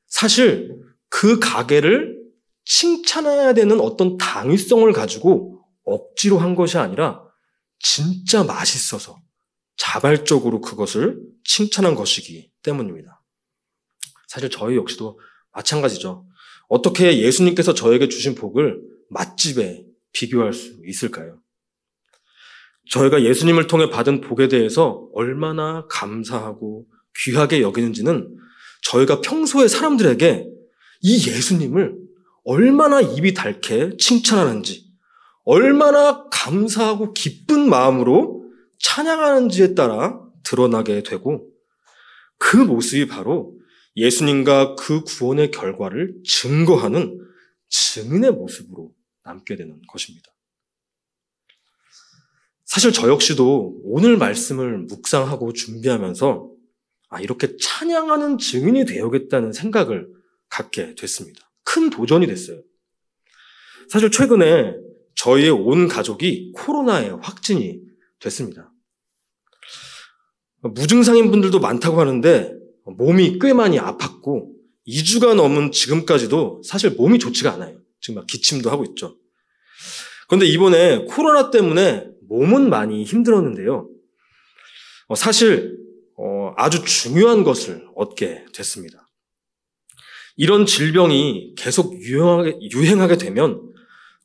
사실 0.09 0.75
그 1.09 1.39
가게를 1.39 2.21
칭찬해야 2.65 3.55
되는 3.55 3.81
어떤 3.81 4.17
당위성을 4.19 4.93
가지고 4.93 5.65
억지로 5.85 6.39
한 6.39 6.55
것이 6.55 6.79
아니라 6.79 7.22
진짜 7.83 8.45
맛있어서 8.45 9.21
자발적으로 9.77 10.61
그것을 10.61 11.21
칭찬한 11.45 11.95
것이기 11.95 12.51
때문입니다. 12.63 13.23
사실 14.29 14.49
저희 14.49 14.77
역시도 14.77 15.19
마찬가지죠. 15.53 16.27
어떻게 16.69 17.19
예수님께서 17.19 17.75
저에게 17.75 18.09
주신 18.09 18.35
복을 18.35 18.81
맛집에 19.11 19.85
비교할 20.13 20.53
수 20.53 20.81
있을까요? 20.87 21.41
저희가 22.91 23.25
예수님을 23.25 23.67
통해 23.67 23.91
받은 23.91 24.21
복에 24.23 24.49
대해서 24.49 25.09
얼마나 25.13 25.87
감사하고 25.89 26.87
귀하게 27.17 27.61
여기는지는 27.61 28.39
저희가 28.85 29.21
평소에 29.21 29.69
사람들에게 29.69 30.47
이 31.03 31.29
예수님을 31.29 31.97
얼마나 32.45 33.01
입이 33.01 33.35
닳게 33.35 33.97
칭찬하는지, 33.99 34.92
얼마나 35.45 36.29
감사하고 36.31 37.13
기쁜 37.15 37.69
마음으로 37.69 38.45
찬양하는지에 38.79 39.75
따라 39.75 40.21
드러나게 40.43 41.03
되고 41.03 41.49
그 42.39 42.57
모습이 42.57 43.07
바로 43.07 43.59
예수님과 43.97 44.75
그 44.77 45.03
구원의 45.03 45.51
결과를 45.51 46.15
증거하는 46.25 47.21
증인의 47.69 48.33
모습으로 48.33 48.93
남게 49.25 49.57
되는 49.57 49.81
것입니다. 49.89 50.33
사실 52.65 52.93
저 52.93 53.09
역시도 53.09 53.81
오늘 53.85 54.17
말씀을 54.17 54.79
묵상하고 54.79 55.53
준비하면서 55.53 56.51
아, 57.11 57.21
이렇게 57.21 57.57
찬양하는 57.59 58.39
증인이 58.39 58.87
되어야겠다는 58.87 59.53
생각을 59.53 60.09
갖게 60.49 60.95
됐습니다. 60.95 61.51
큰 61.65 61.91
도전이 61.91 62.27
됐어요. 62.27 62.63
사실 63.91 64.11
최근에 64.11 64.75
저희의 65.23 65.51
온 65.51 65.87
가족이 65.87 66.51
코로나에 66.53 67.11
확진이 67.11 67.81
됐습니다. 68.19 68.73
무증상인 70.63 71.31
분들도 71.31 71.61
많다고 71.61 72.01
하는데 72.01 72.53
몸이 72.85 73.39
꽤 73.41 73.53
많이 73.53 73.79
아팠고 73.79 74.51
2주가 74.89 75.35
넘은 75.35 75.71
지금까지도 75.71 76.63
사실 76.65 76.91
몸이 76.97 77.21
좋지가 77.21 77.53
않아요. 77.53 77.79
지금 78.01 78.17
막 78.17 78.27
기침도 78.27 78.69
하고 78.69 78.85
있죠. 78.85 79.17
그런데 80.27 80.47
이번에 80.47 81.05
코로나 81.05 81.53
때문에 81.53 82.09
몸은 82.29 82.69
많이 82.69 83.05
힘들었는데요. 83.05 83.89
어, 85.07 85.15
사실 85.15 85.79
어, 86.17 86.53
아주 86.57 86.85
중요한 86.85 87.45
것을 87.45 87.87
얻게 87.95 88.45
됐습니다. 88.53 89.09
이런 90.37 90.67
질병이 90.67 91.55
계속 91.57 91.95
유행하게, 92.01 92.59
유행하게 92.75 93.19
되면 93.19 93.72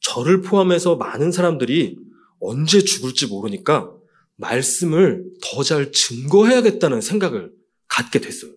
저를 0.01 0.41
포함해서 0.41 0.95
많은 0.95 1.31
사람들이 1.31 1.97
언제 2.39 2.81
죽을지 2.81 3.27
모르니까 3.27 3.91
말씀을 4.35 5.25
더 5.41 5.63
잘 5.63 5.91
증거해야겠다는 5.91 7.01
생각을 7.01 7.51
갖게 7.87 8.19
됐어요. 8.21 8.51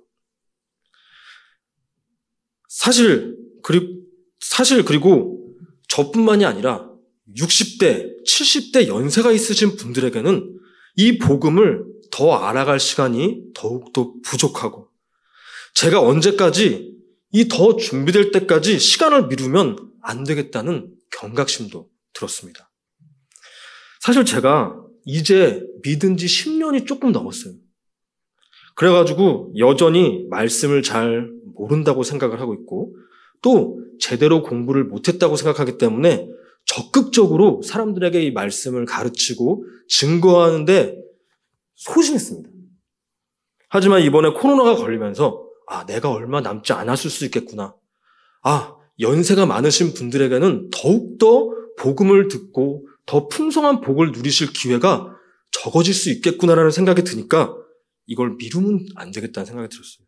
사실, 2.68 3.37
그리고, 3.62 3.87
사실 4.40 4.85
그리고 4.85 5.54
저뿐만이 5.88 6.44
아니라 6.44 6.88
60대, 7.37 8.25
70대 8.26 8.87
연세가 8.88 9.32
있으신 9.32 9.76
분들에게는 9.76 10.59
이 10.97 11.18
복음을 11.18 11.85
더 12.11 12.35
알아갈 12.35 12.80
시간이 12.80 13.52
더욱더 13.54 14.14
부족하고 14.25 14.88
제가 15.75 16.00
언제까지 16.00 16.90
이 17.32 17.49
더 17.49 17.76
준비될 17.76 18.32
때까지 18.32 18.78
시간을 18.80 19.28
미루면 19.28 19.76
안 20.02 20.25
되겠다는 20.25 20.92
경각심도 21.10 21.88
들었습니다. 22.12 22.70
사실 24.00 24.24
제가 24.24 24.76
이제 25.04 25.62
믿은 25.82 26.16
지 26.16 26.26
10년이 26.26 26.86
조금 26.86 27.12
넘었어요. 27.12 27.54
그래가지고 28.74 29.52
여전히 29.58 30.26
말씀을 30.30 30.82
잘 30.82 31.30
모른다고 31.54 32.02
생각을 32.02 32.40
하고 32.40 32.54
있고 32.54 32.96
또 33.42 33.78
제대로 33.98 34.42
공부를 34.42 34.84
못했다고 34.84 35.36
생각하기 35.36 35.78
때문에 35.78 36.28
적극적으로 36.64 37.60
사람들에게 37.62 38.22
이 38.22 38.30
말씀을 38.30 38.86
가르치고 38.86 39.64
증거하는데 39.88 40.96
소심했습니다. 41.74 42.48
하지만 43.68 44.02
이번에 44.02 44.30
코로나가 44.30 44.76
걸리면서 44.76 45.46
아, 45.66 45.86
내가 45.86 46.10
얼마 46.10 46.40
남지 46.40 46.72
않았을 46.72 47.10
수 47.10 47.24
있겠구나. 47.26 47.74
아, 48.42 48.76
연세가 49.00 49.47
많으신 49.47 49.95
분들에게는 49.95 50.71
더욱더 50.71 51.50
복음을 51.78 52.28
듣고 52.28 52.87
더 53.07 53.28
풍성한 53.28 53.80
복을 53.80 54.12
누리실 54.12 54.52
기회가 54.52 55.16
적어질 55.50 55.95
수 55.95 56.11
있겠구나라는 56.11 56.71
생각이 56.71 57.02
드니까 57.02 57.57
이걸 58.07 58.37
미루면 58.37 58.87
안 58.97 59.11
되겠다는 59.11 59.47
생각이 59.47 59.69
들었어요. 59.69 60.07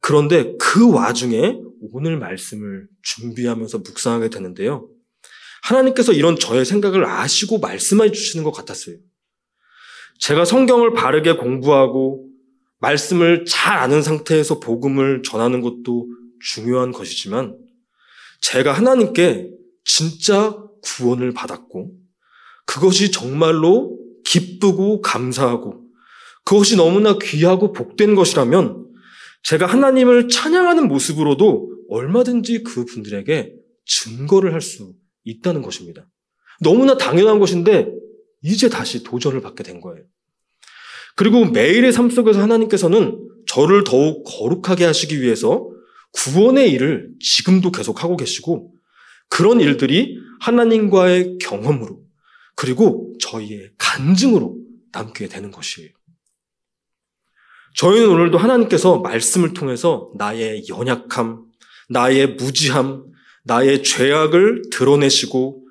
그런데 0.00 0.54
그 0.58 0.90
와중에 0.92 1.58
오늘 1.92 2.18
말씀을 2.18 2.88
준비하면서 3.02 3.78
묵상하게 3.78 4.30
되는데요. 4.30 4.88
하나님께서 5.62 6.12
이런 6.12 6.38
저의 6.38 6.64
생각을 6.64 7.04
아시고 7.04 7.58
말씀해 7.58 8.10
주시는 8.10 8.44
것 8.44 8.50
같았어요. 8.50 8.96
제가 10.18 10.44
성경을 10.44 10.94
바르게 10.94 11.34
공부하고 11.34 12.26
말씀을 12.78 13.44
잘 13.46 13.78
아는 13.78 14.02
상태에서 14.02 14.58
복음을 14.58 15.22
전하는 15.22 15.60
것도 15.60 16.06
중요한 16.40 16.92
것이지만 16.92 17.56
제가 18.40 18.72
하나님께 18.72 19.50
진짜 19.84 20.56
구원을 20.82 21.32
받았고 21.32 21.92
그것이 22.66 23.10
정말로 23.10 23.98
기쁘고 24.24 25.00
감사하고 25.00 25.84
그것이 26.44 26.76
너무나 26.76 27.18
귀하고 27.20 27.72
복된 27.72 28.14
것이라면 28.14 28.86
제가 29.42 29.66
하나님을 29.66 30.28
찬양하는 30.28 30.88
모습으로도 30.88 31.70
얼마든지 31.88 32.62
그 32.62 32.84
분들에게 32.84 33.52
증거를 33.86 34.52
할 34.52 34.60
수 34.60 34.92
있다는 35.24 35.62
것입니다. 35.62 36.06
너무나 36.60 36.96
당연한 36.96 37.38
것인데 37.38 37.92
이제 38.42 38.68
다시 38.68 39.02
도전을 39.02 39.40
받게 39.40 39.62
된 39.62 39.80
거예요. 39.80 40.04
그리고 41.16 41.44
매일의 41.44 41.92
삶 41.92 42.08
속에서 42.08 42.40
하나님께서는 42.40 43.18
저를 43.46 43.84
더욱 43.84 44.24
거룩하게 44.24 44.84
하시기 44.84 45.20
위해서 45.20 45.68
구원의 46.12 46.72
일을 46.72 47.10
지금도 47.20 47.70
계속 47.72 48.02
하고 48.02 48.16
계시고 48.16 48.74
그런 49.28 49.60
일들이 49.60 50.18
하나님과의 50.40 51.38
경험으로 51.38 52.02
그리고 52.56 53.14
저희의 53.20 53.70
간증으로 53.78 54.58
남게 54.92 55.28
되는 55.28 55.50
것이에요. 55.50 55.90
저희는 57.76 58.08
오늘도 58.08 58.38
하나님께서 58.38 58.98
말씀을 58.98 59.54
통해서 59.54 60.10
나의 60.16 60.64
연약함, 60.68 61.44
나의 61.88 62.34
무지함, 62.34 63.04
나의 63.44 63.82
죄악을 63.82 64.62
드러내시고 64.70 65.66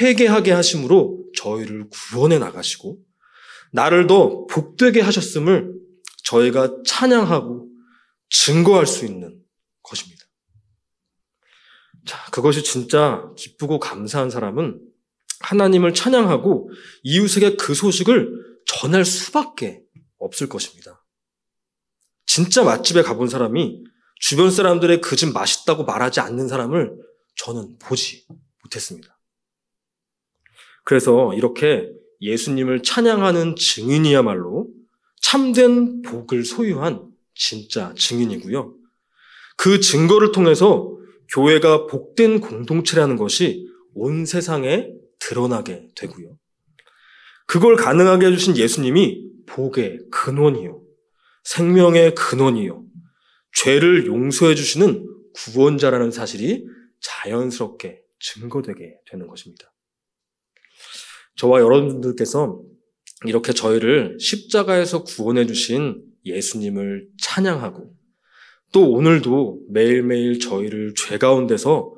회개하게 0.00 0.52
하심으로 0.52 1.24
저희를 1.36 1.88
구원해 1.90 2.38
나가시고 2.38 2.98
나를 3.72 4.06
더 4.06 4.46
복되게 4.46 5.00
하셨음을 5.00 5.72
저희가 6.24 6.82
찬양하고 6.86 7.68
증거할 8.30 8.86
수 8.86 9.04
있는 9.04 9.43
것입니다. 9.84 10.24
자, 12.04 12.18
그것이 12.32 12.64
진짜 12.64 13.30
기쁘고 13.36 13.78
감사한 13.78 14.30
사람은 14.30 14.80
하나님을 15.40 15.94
찬양하고 15.94 16.70
이웃에게 17.04 17.56
그 17.56 17.74
소식을 17.74 18.60
전할 18.66 19.04
수밖에 19.04 19.82
없을 20.18 20.48
것입니다. 20.48 21.04
진짜 22.26 22.64
맛집에 22.64 23.02
가본 23.02 23.28
사람이 23.28 23.84
주변 24.20 24.50
사람들의 24.50 25.00
그 25.00 25.16
집 25.16 25.32
맛있다고 25.32 25.84
말하지 25.84 26.20
않는 26.20 26.48
사람을 26.48 26.96
저는 27.36 27.78
보지 27.78 28.26
못했습니다. 28.62 29.18
그래서 30.84 31.32
이렇게 31.34 31.90
예수님을 32.20 32.82
찬양하는 32.82 33.56
증인이야말로 33.56 34.68
참된 35.20 36.02
복을 36.02 36.44
소유한 36.44 37.10
진짜 37.34 37.92
증인이고요. 37.96 38.74
그 39.56 39.80
증거를 39.80 40.32
통해서 40.32 40.96
교회가 41.32 41.86
복된 41.86 42.40
공동체라는 42.40 43.16
것이 43.16 43.66
온 43.94 44.26
세상에 44.26 44.90
드러나게 45.20 45.88
되고요. 45.96 46.36
그걸 47.46 47.76
가능하게 47.76 48.26
해주신 48.26 48.56
예수님이 48.56 49.24
복의 49.46 50.00
근원이요. 50.10 50.82
생명의 51.44 52.14
근원이요. 52.14 52.84
죄를 53.52 54.06
용서해 54.06 54.54
주시는 54.54 55.06
구원자라는 55.34 56.10
사실이 56.10 56.66
자연스럽게 57.00 58.00
증거되게 58.18 58.96
되는 59.10 59.26
것입니다. 59.26 59.72
저와 61.36 61.60
여러분들께서 61.60 62.62
이렇게 63.26 63.52
저희를 63.52 64.16
십자가에서 64.20 65.04
구원해 65.04 65.46
주신 65.46 66.02
예수님을 66.24 67.08
찬양하고 67.20 67.94
또 68.74 68.90
오늘도 68.90 69.66
매일매일 69.68 70.40
저희를 70.40 70.94
죄 70.96 71.16
가운데서 71.16 71.94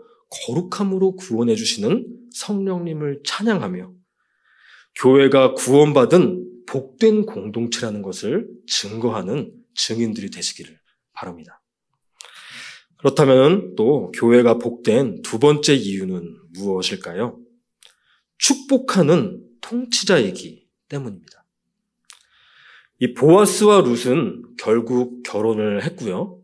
거룩함으로 0.47 1.17
구원해 1.17 1.55
주시는 1.57 2.07
성령님을 2.35 3.23
찬양하며 3.25 3.95
교회가 4.97 5.55
구원받은 5.55 6.67
복된 6.67 7.25
공동체라는 7.25 8.03
것을 8.03 8.47
증거하는 8.67 9.55
증인들이 9.75 10.31
되시기를 10.31 10.79
바랍니다. 11.15 11.63
그렇다면 12.99 13.75
또 13.75 14.11
교회가 14.13 14.59
복된 14.59 15.23
두 15.23 15.39
번째 15.39 15.75
이유는 15.75 16.37
무엇일까요? 16.59 17.41
축복하는 18.37 19.43
통치자이기 19.63 20.67
때문입니다. 20.91 21.47
이 22.99 23.15
보아스와 23.15 23.81
룻은 23.81 24.57
결국 24.59 25.23
결혼을 25.23 25.83
했고요. 25.83 26.36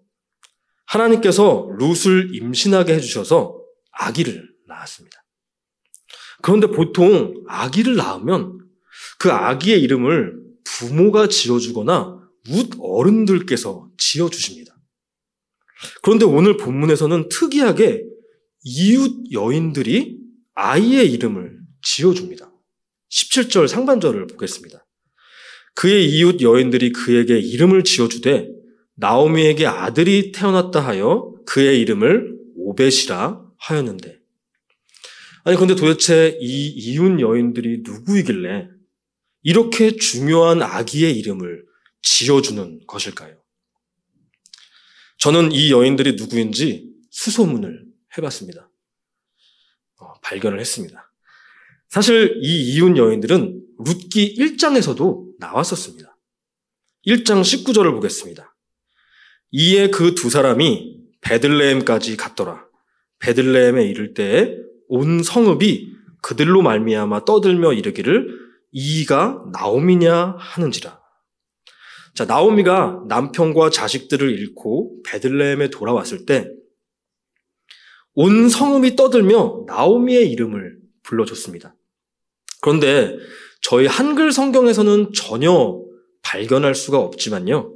하나님께서 0.92 1.68
룻을 1.78 2.35
임신하게 2.35 2.94
해주셔서 2.94 3.59
아기를 3.92 4.48
낳았습니다. 4.66 5.24
그런데 6.42 6.66
보통 6.66 7.35
아기를 7.48 7.96
낳으면 7.96 8.59
그 9.18 9.31
아기의 9.31 9.81
이름을 9.83 10.35
부모가 10.64 11.28
지어주거나 11.28 12.20
룻 12.48 12.70
어른들께서 12.78 13.88
지어주십니다. 13.96 14.76
그런데 16.02 16.24
오늘 16.24 16.57
본문에서는 16.57 17.28
특이하게 17.28 18.05
이웃 18.64 19.33
여인들이 19.33 20.18
아이의 20.55 21.11
이름을 21.12 21.59
지어줍니다. 21.83 22.52
17절 23.11 23.68
상반절을 23.68 24.26
보겠습니다. 24.28 24.85
그의 25.74 26.09
이웃 26.11 26.40
여인들이 26.40 26.92
그에게 26.92 27.38
이름을 27.38 27.85
지어주되 27.85 28.48
나오미에게 28.94 29.66
아들이 29.66 30.33
태어났다 30.33 30.81
하여 30.81 31.35
그의 31.46 31.81
이름을 31.81 32.37
오벳이라 32.57 33.44
하였는데 33.59 34.18
아니 35.44 35.57
근데 35.57 35.74
도대체 35.74 36.38
이 36.40 36.68
이웃 36.68 37.20
여인들이 37.20 37.83
누구이길래 37.83 38.68
이렇게 39.42 39.96
중요한 39.96 40.62
아기의 40.62 41.18
이름을 41.18 41.64
지어주는 42.02 42.87
것일까요? 42.87 43.42
저는 45.18 45.52
이 45.52 45.70
여인들이 45.72 46.14
누구인지 46.14 46.90
수소문을 47.11 47.87
해봤습니다. 48.16 48.70
어, 50.00 50.12
발견을 50.20 50.61
했습니다. 50.61 51.12
사실 51.88 52.38
이 52.42 52.74
이웃 52.74 52.96
여인들은 52.96 53.62
룻기 53.78 54.37
1장에서도 54.37 55.38
나왔었습니다. 55.38 56.16
1장 57.07 57.42
19절을 57.42 57.92
보겠습니다. 57.94 58.52
이에 59.53 59.88
그 59.91 60.15
두 60.15 60.31
사람이 60.31 60.99
베들레헴까지 61.21 62.17
갔더라. 62.17 62.67
베들레헴에 63.21 63.85
이를 63.87 64.15
때에 64.15 64.57
온 64.88 65.23
성읍이 65.23 65.93
그들로 66.23 66.62
말미암아 66.62 67.25
떠들며 67.25 67.73
이르기를 67.75 68.38
이가 68.73 69.45
나오미냐 69.53 70.37
하는지라. 70.38 71.01
자, 72.15 72.25
나오미가 72.25 73.05
남편과 73.09 73.71
자식들을 73.71 74.31
잃고 74.38 75.03
베들레헴에 75.05 75.71
돌아왔을 75.71 76.27
때 76.27 76.49
온 78.15 78.49
성읍이 78.49 78.97
떠들며 78.97 79.65
나오미의 79.67 80.31
이름을 80.33 80.79
불러줬습니다. 81.03 81.75
그런데 82.61 83.17
저희 83.62 83.87
한글 83.87 84.33
성경에서는 84.33 85.12
전혀 85.15 85.81
발견할 86.23 86.75
수가 86.75 86.99
없지만요. 86.99 87.75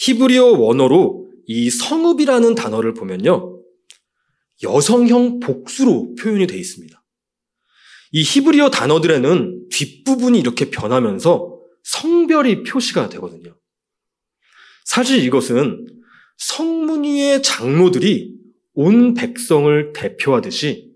히브리어 0.00 0.58
원어로 0.58 1.30
이 1.46 1.68
성읍이라는 1.70 2.54
단어를 2.54 2.94
보면요. 2.94 3.60
여성형 4.62 5.40
복수로 5.40 6.14
표현이 6.14 6.46
되어 6.46 6.58
있습니다. 6.58 7.02
이 8.12 8.22
히브리어 8.22 8.70
단어들에는 8.70 9.68
뒷부분이 9.70 10.38
이렇게 10.38 10.70
변하면서 10.70 11.60
성별이 11.82 12.62
표시가 12.64 13.08
되거든요. 13.10 13.56
사실 14.84 15.22
이것은 15.22 15.86
성문위의 16.38 17.42
장로들이 17.42 18.34
온 18.72 19.14
백성을 19.14 19.92
대표하듯이 19.92 20.90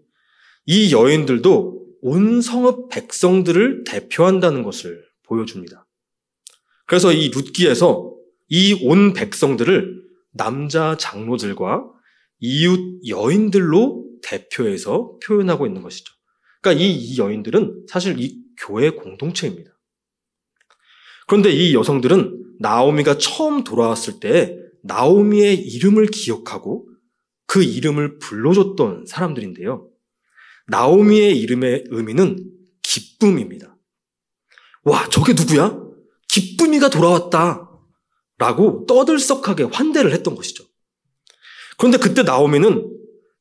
이 0.66 0.92
여인들도 0.92 1.84
온 2.00 2.40
성읍 2.40 2.88
백성들을 2.88 3.84
대표한다는 3.84 4.62
것을 4.62 5.04
보여줍니다. 5.24 5.86
그래서 6.86 7.12
이 7.12 7.28
룻기에서 7.28 8.13
이 8.48 8.74
온 8.82 9.12
백성들을 9.12 10.04
남자 10.32 10.96
장로들과 10.96 11.84
이웃 12.40 13.00
여인들로 13.08 14.04
대표해서 14.22 15.18
표현하고 15.24 15.66
있는 15.66 15.82
것이죠. 15.82 16.12
그러니까 16.60 16.82
이, 16.82 16.92
이 16.92 17.18
여인들은 17.18 17.86
사실 17.88 18.18
이 18.18 18.42
교회 18.58 18.90
공동체입니다. 18.90 19.70
그런데 21.26 21.50
이 21.50 21.74
여성들은 21.74 22.56
나오미가 22.60 23.18
처음 23.18 23.64
돌아왔을 23.64 24.20
때 24.20 24.58
나오미의 24.82 25.56
이름을 25.58 26.06
기억하고 26.06 26.88
그 27.46 27.62
이름을 27.62 28.18
불러줬던 28.18 29.06
사람들인데요. 29.06 29.88
나오미의 30.68 31.38
이름의 31.38 31.84
의미는 31.88 32.50
기쁨입니다. 32.82 33.76
와, 34.82 35.08
저게 35.08 35.32
누구야? 35.32 35.78
기쁨이가 36.28 36.90
돌아왔다. 36.90 37.63
라고 38.44 38.84
떠들썩하게 38.86 39.64
환대를 39.64 40.12
했던 40.12 40.34
것이죠. 40.34 40.64
그런데 41.78 41.96
그때 41.96 42.22
나오미는 42.22 42.90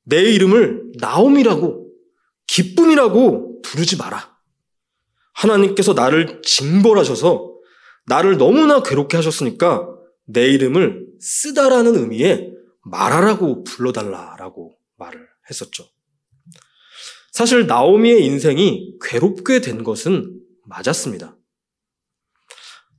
내 0.05 0.21
이름을 0.21 0.93
나오미라고, 0.97 1.91
기쁨이라고 2.47 3.61
부르지 3.61 3.97
마라. 3.97 4.33
하나님께서 5.33 5.93
나를 5.93 6.41
징벌하셔서 6.41 7.53
나를 8.05 8.37
너무나 8.37 8.81
괴롭게 8.81 9.17
하셨으니까 9.17 9.89
내 10.25 10.47
이름을 10.47 11.05
쓰다라는 11.19 11.97
의미의 11.97 12.53
말하라고 12.83 13.65
불러달라라고 13.65 14.73
말을 14.95 15.19
했었죠. 15.49 15.85
사실 17.31 17.67
나오미의 17.67 18.25
인생이 18.25 18.99
괴롭게 19.01 19.59
된 19.59 19.83
것은 19.83 20.39
맞았습니다. 20.65 21.35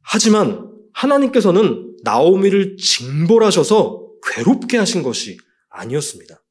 하지만 0.03 0.71
하나님께서는 0.93 1.94
나오미를 2.05 2.77
징벌하셔서 2.77 4.05
괴롭게 4.23 4.77
하신 4.77 5.03
것이 5.03 5.39
아니었습니다. 5.71 6.43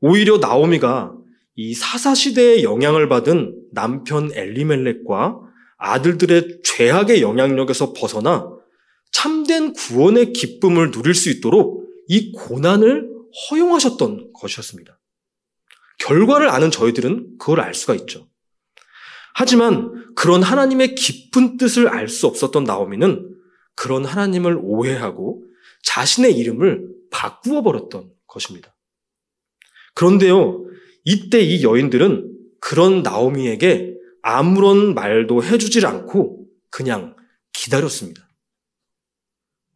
오히려 0.00 0.38
나오미가 0.38 1.12
이 1.56 1.74
사사시대의 1.74 2.62
영향을 2.62 3.08
받은 3.08 3.54
남편 3.72 4.30
엘리멜렉과 4.32 5.40
아들들의 5.78 6.60
죄악의 6.62 7.22
영향력에서 7.22 7.92
벗어나 7.94 8.48
참된 9.10 9.72
구원의 9.72 10.32
기쁨을 10.32 10.90
누릴 10.90 11.14
수 11.14 11.30
있도록 11.30 11.86
이 12.08 12.32
고난을 12.32 13.08
허용하셨던 13.50 14.32
것이었습니다. 14.34 14.98
결과를 15.98 16.48
아는 16.48 16.70
저희들은 16.70 17.38
그걸 17.38 17.60
알 17.60 17.74
수가 17.74 17.94
있죠. 17.94 18.28
하지만 19.34 20.14
그런 20.14 20.42
하나님의 20.42 20.94
깊은 20.94 21.56
뜻을 21.56 21.88
알 21.88 22.08
수 22.08 22.26
없었던 22.26 22.64
나오미는 22.64 23.36
그런 23.76 24.04
하나님을 24.04 24.58
오해하고 24.60 25.44
자신의 25.84 26.36
이름을 26.36 26.88
바꾸어 27.10 27.62
버렸던 27.62 28.10
것입니다. 28.26 28.74
그런데요, 29.94 30.64
이때 31.04 31.40
이 31.40 31.62
여인들은 31.62 32.36
그런 32.60 33.02
나오미에게 33.02 33.94
아무런 34.22 34.94
말도 34.94 35.44
해주질 35.44 35.86
않고 35.86 36.46
그냥 36.70 37.14
기다렸습니다. 37.52 38.28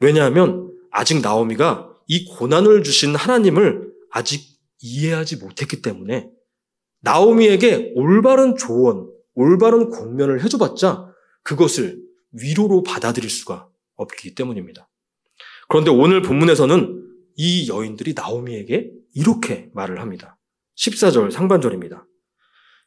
왜냐하면 0.00 0.72
아직 0.90 1.20
나오미가 1.20 1.94
이 2.08 2.24
고난을 2.24 2.82
주신 2.82 3.14
하나님을 3.14 3.92
아직 4.10 4.58
이해하지 4.80 5.36
못했기 5.36 5.82
때문에 5.82 6.28
나오미에게 7.02 7.92
올바른 7.94 8.56
조언, 8.56 9.08
올바른 9.34 9.90
권면을 9.90 10.42
해줘봤자 10.42 11.06
그것을 11.42 12.02
위로로 12.32 12.82
받아들일 12.82 13.30
수가 13.30 13.69
없기 14.00 14.34
때문입니다. 14.34 14.88
그런데 15.68 15.90
오늘 15.90 16.22
본문에서는 16.22 17.08
이 17.36 17.68
여인들이 17.68 18.14
나오미에게 18.14 18.90
이렇게 19.14 19.70
말을 19.72 20.00
합니다. 20.00 20.38
14절 20.76 21.30
상반절입니다. 21.30 22.06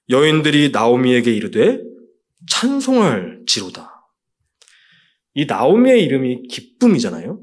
여인들이 0.09 0.71
나오미에게 0.71 1.33
이르되 1.33 1.79
찬송할 2.49 3.43
지로다. 3.47 4.11
이 5.33 5.45
나오미의 5.45 6.03
이름이 6.03 6.47
기쁨이잖아요. 6.47 7.39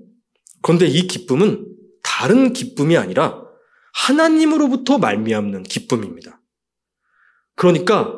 그런데 0.62 0.86
이 0.86 1.06
기쁨은 1.06 1.66
다른 2.02 2.52
기쁨이 2.52 2.96
아니라 2.96 3.42
하나님으로부터 3.94 4.98
말미암는 4.98 5.64
기쁨입니다. 5.64 6.40
그러니까 7.56 8.14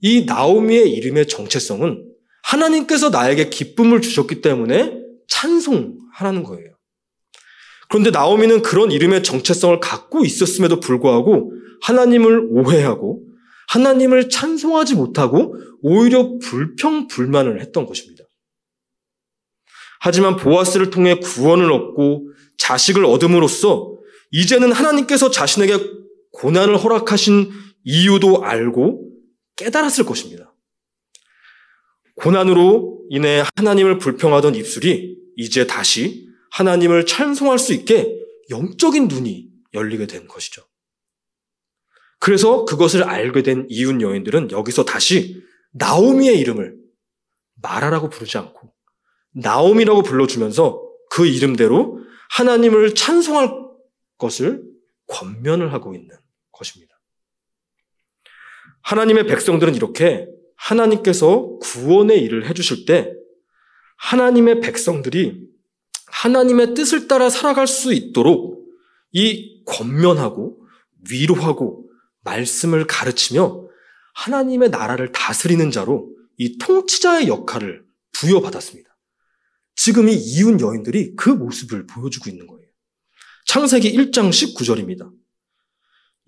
이 0.00 0.24
나오미의 0.24 0.90
이름의 0.92 1.26
정체성은 1.26 2.05
하나님께서 2.46 3.10
나에게 3.10 3.50
기쁨을 3.50 4.00
주셨기 4.00 4.40
때문에 4.40 5.00
찬송하라는 5.28 6.44
거예요. 6.44 6.76
그런데 7.88 8.10
나오미는 8.10 8.62
그런 8.62 8.90
이름의 8.90 9.22
정체성을 9.22 9.78
갖고 9.80 10.24
있었음에도 10.24 10.80
불구하고 10.80 11.52
하나님을 11.82 12.48
오해하고 12.50 13.22
하나님을 13.68 14.28
찬송하지 14.28 14.94
못하고 14.94 15.56
오히려 15.82 16.38
불평불만을 16.38 17.60
했던 17.60 17.86
것입니다. 17.86 18.24
하지만 20.00 20.36
보아스를 20.36 20.90
통해 20.90 21.18
구원을 21.18 21.72
얻고 21.72 22.30
자식을 22.58 23.04
얻음으로써 23.04 23.96
이제는 24.30 24.72
하나님께서 24.72 25.30
자신에게 25.30 25.78
고난을 26.32 26.76
허락하신 26.76 27.50
이유도 27.84 28.44
알고 28.44 29.10
깨달았을 29.56 30.04
것입니다. 30.04 30.55
고난으로 32.16 33.06
인해 33.10 33.44
하나님을 33.56 33.98
불평하던 33.98 34.54
입술이 34.54 35.16
이제 35.36 35.66
다시 35.66 36.28
하나님을 36.52 37.06
찬송할 37.06 37.58
수 37.58 37.72
있게 37.74 38.18
영적인 38.50 39.08
눈이 39.08 39.48
열리게 39.74 40.06
된 40.06 40.26
것이죠. 40.26 40.62
그래서 42.18 42.64
그것을 42.64 43.04
알게 43.04 43.42
된 43.42 43.66
이웃 43.68 44.00
여인들은 44.00 44.50
여기서 44.50 44.84
다시 44.84 45.42
나오미의 45.72 46.38
이름을 46.40 46.76
마라라고 47.62 48.08
부르지 48.08 48.38
않고 48.38 48.72
나오미라고 49.32 50.02
불러주면서 50.02 50.82
그 51.10 51.26
이름대로 51.26 52.00
하나님을 52.30 52.94
찬송할 52.94 53.50
것을 54.18 54.62
권면을 55.08 55.72
하고 55.72 55.94
있는 55.94 56.16
것입니다. 56.52 56.94
하나님의 58.82 59.26
백성들은 59.26 59.74
이렇게 59.74 60.26
하나님께서 60.56 61.58
구원의 61.60 62.22
일을 62.22 62.48
해주실 62.48 62.86
때 62.86 63.12
하나님의 63.98 64.60
백성들이 64.60 65.46
하나님의 66.06 66.74
뜻을 66.74 67.08
따라 67.08 67.28
살아갈 67.30 67.66
수 67.66 67.92
있도록 67.92 68.66
이 69.12 69.62
권면하고 69.64 70.58
위로하고 71.10 71.88
말씀을 72.22 72.86
가르치며 72.86 73.66
하나님의 74.14 74.70
나라를 74.70 75.12
다스리는 75.12 75.70
자로 75.70 76.10
이 76.38 76.58
통치자의 76.58 77.28
역할을 77.28 77.84
부여받았습니다. 78.12 78.96
지금 79.74 80.08
이 80.08 80.14
이웃 80.14 80.60
여인들이 80.60 81.14
그 81.16 81.28
모습을 81.30 81.86
보여주고 81.86 82.30
있는 82.30 82.46
거예요. 82.46 82.66
창세기 83.46 83.96
1장 83.96 84.30
19절입니다. 84.30 85.10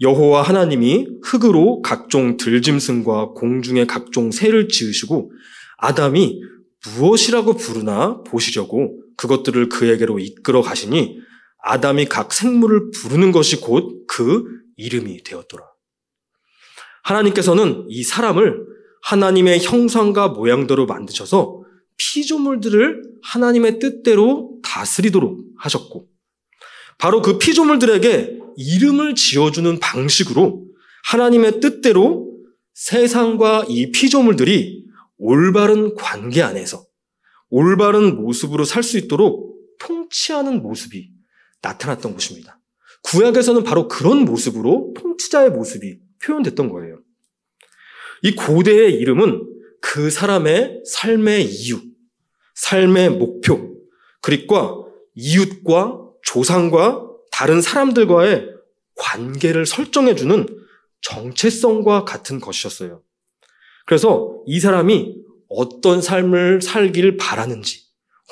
여호와 0.01 0.43
하나님이 0.43 1.07
흙으로 1.23 1.83
각종 1.83 2.37
들짐승과 2.37 3.31
공중의 3.31 3.87
각종 3.87 4.31
새를 4.31 4.69
지으시고 4.69 5.33
아담이 5.79 6.41
무엇이라고 6.97 7.57
부르나 7.57 8.23
보시려고 8.23 9.01
그것들을 9.17 9.69
그에게로 9.69 10.19
이끌어 10.19 10.63
가시니 10.63 11.19
아담이 11.63 12.07
각 12.07 12.33
생물을 12.33 12.91
부르는 12.91 13.33
것이 13.33 13.61
곧 13.61 13.99
그 14.09 14.45
이름이 14.77 15.23
되었더라. 15.23 15.63
하나님께서는 17.05 17.85
이 17.89 18.03
사람을 18.03 18.67
하나님의 19.03 19.61
형상과 19.61 20.29
모양대로 20.29 20.87
만드셔서 20.87 21.63
피조물들을 21.97 23.03
하나님의 23.23 23.79
뜻대로 23.79 24.59
다스리도록 24.63 25.41
하셨고, 25.59 26.09
바로 26.99 27.23
그 27.23 27.39
피조물들에게 27.39 28.39
이름을 28.57 29.15
지어주는 29.15 29.79
방식으로 29.79 30.67
하나님의 31.05 31.61
뜻대로 31.61 32.29
세상과 32.75 33.67
이 33.69 33.91
피조물들이 33.93 34.85
올바른 35.17 35.95
관계 35.95 36.43
안에서 36.43 36.85
올바른 37.51 38.17
모습으로 38.17 38.65
살 38.65 38.83
수 38.83 38.99
있도록 38.99 39.57
통치하는 39.81 40.61
모습이 40.63 41.11
나타났던 41.63 42.13
것입니다. 42.13 42.61
구약에서는 43.05 43.63
바로 43.65 43.89
그런 43.89 44.25
모습으로 44.25 44.93
통치자의 44.97 45.51
모습이 45.51 45.99
표현됐던 46.23 46.69
거예요. 46.69 47.01
이 48.23 48.35
고대의 48.35 48.95
이름은 48.95 49.43
그 49.81 50.11
사람의 50.11 50.83
삶의 50.85 51.45
이유, 51.47 51.81
삶의 52.57 53.11
목표, 53.11 53.77
그리고 54.21 54.93
이웃과 55.15 56.08
조상과 56.23 57.09
다른 57.31 57.61
사람들과의 57.61 58.49
관계를 58.97 59.67
설정해주는 59.67 60.47
정체성과 61.01 62.05
같은 62.05 62.41
것이었어요. 62.41 63.03
그래서 63.87 64.43
이 64.47 64.61
사람이 64.61 65.17
어떤 65.49 66.03
삶을 66.03 66.61
살길 66.61 67.17
바라는지, 67.17 67.85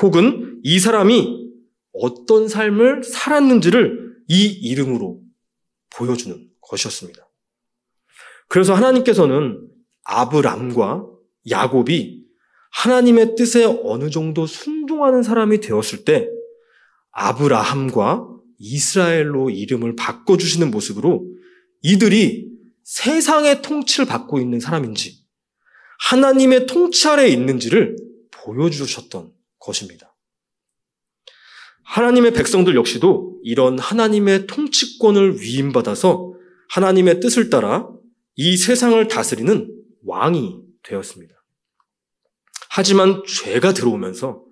혹은 0.03 0.61
이 0.63 0.79
사람이 0.79 1.47
어떤 1.93 2.49
삶을 2.49 3.05
살았는지를 3.05 4.17
이 4.29 4.47
이름으로 4.47 5.21
보여주는 5.91 6.49
것이었습니다. 6.61 7.27
그래서 8.49 8.75
하나님께서는 8.75 9.67
아브람과 10.05 11.07
야곱이 11.49 12.25
하나님의 12.73 13.37
뜻에 13.37 13.65
어느 13.65 14.11
정도 14.11 14.47
순종하는 14.47 15.23
사람이 15.23 15.61
되었을 15.61 16.05
때 16.05 16.29
아브라함과 17.19 18.29
이스라엘로 18.59 19.51
이름을 19.51 19.97
바꿔주시는 19.97 20.71
모습으로 20.71 21.27
이들이 21.83 22.49
세상의 22.85 23.63
통치를 23.63 24.07
받고 24.07 24.39
있는 24.39 24.61
사람인지 24.61 25.25
하나님의 25.99 26.67
통치 26.67 27.09
아래에 27.09 27.29
있는지를 27.29 27.97
보여주셨던 28.31 29.33
것입니다. 29.59 30.15
하나님의 31.85 32.33
백성들 32.35 32.75
역시도 32.77 33.41
이런 33.43 33.79
하나님의 33.79 34.47
통치권을 34.47 35.41
위임받아서 35.41 36.35
하나님의 36.69 37.21
뜻을 37.21 37.49
따라 37.49 37.89
이 38.35 38.57
세상을 38.57 39.09
다스리는 39.09 39.73
왕이 40.05 40.59
되었습니다. 40.83 41.35
하지만 42.69 43.23
죄가 43.27 43.73
들어오면서 43.73 44.46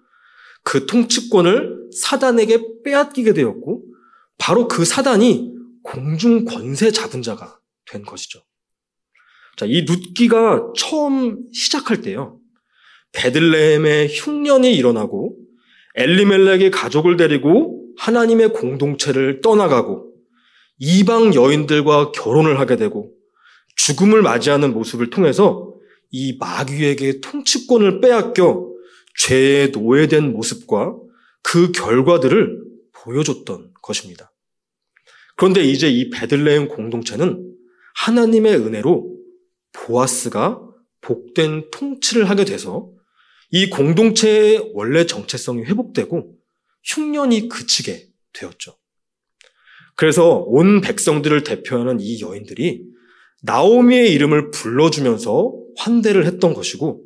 그 0.65 0.87
통치권을 0.87 1.91
사단에게 1.93 2.83
빼앗기게 2.85 3.35
되었고 3.35 3.85
바로 4.39 4.67
그 4.67 4.85
사단이 4.85 5.53
공중 5.83 6.45
권세 6.45 6.91
잡은 6.91 7.23
자가 7.23 7.59
된 7.91 8.03
것이죠. 8.03 8.43
자, 9.57 9.67
이 9.67 9.85
룻기가 9.85 10.73
처음 10.77 11.39
시작할 11.53 12.01
때요. 12.01 12.41
베들레헴에 13.13 14.09
흉년이 14.09 14.75
일어나고 14.75 15.37
엘리멜렉의 15.95 16.73
가족을 16.73 17.17
데리고 17.17 17.85
하나님의 17.99 18.53
공동체를 18.53 19.41
떠나가고 19.41 20.13
이방 20.79 21.35
여인들과 21.35 22.11
결혼을 22.11 22.59
하게 22.59 22.77
되고 22.77 23.13
죽음을 23.77 24.23
맞이하는 24.23 24.73
모습을 24.73 25.11
통해서 25.11 25.73
이 26.11 26.37
마귀에게 26.41 27.21
통치권을 27.21 28.01
빼앗겨 28.01 28.74
죄에 29.17 29.69
노예된 29.69 30.33
모습과 30.33 30.97
그 31.43 31.73
결과들을 31.73 32.65
보여줬던 32.93 33.73
것입니다. 33.83 34.33
그런데 35.37 35.63
이제 35.63 35.89
이 35.89 36.11
베들레헴 36.11 36.69
공동체는 36.69 37.55
하나님의 37.95 38.57
은혜로 38.57 39.15
보아스가 39.73 40.61
복된 41.01 41.71
통치를 41.71 42.31
하게 42.31 42.45
돼서 42.45 42.91
이 43.51 43.69
공동체의 43.69 44.71
원래 44.75 45.07
정체성이 45.07 45.65
회복되고 45.65 46.35
흉년이 46.85 47.49
그치게 47.49 48.09
되었죠. 48.33 48.77
그래서 49.97 50.39
온 50.39 50.81
백성들을 50.81 51.45
대표하는 51.45 52.01
이 52.01 52.21
여인들이 52.21 52.85
나오미의 53.43 54.13
이름을 54.13 54.51
불러주면서 54.51 55.55
환대를 55.77 56.27
했던 56.27 56.55
것이고 56.55 57.04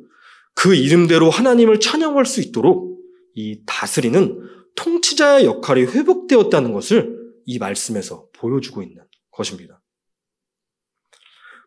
그 0.59 0.75
이름대로 0.75 1.29
하나님을 1.29 1.79
찬양할 1.79 2.25
수 2.25 2.41
있도록 2.41 2.99
이 3.33 3.61
다스리는 3.65 4.41
통치자의 4.75 5.45
역할이 5.45 5.83
회복되었다는 5.83 6.73
것을 6.73 7.17
이 7.45 7.59
말씀에서 7.59 8.27
보여주고 8.33 8.83
있는 8.83 9.01
것입니다. 9.31 9.81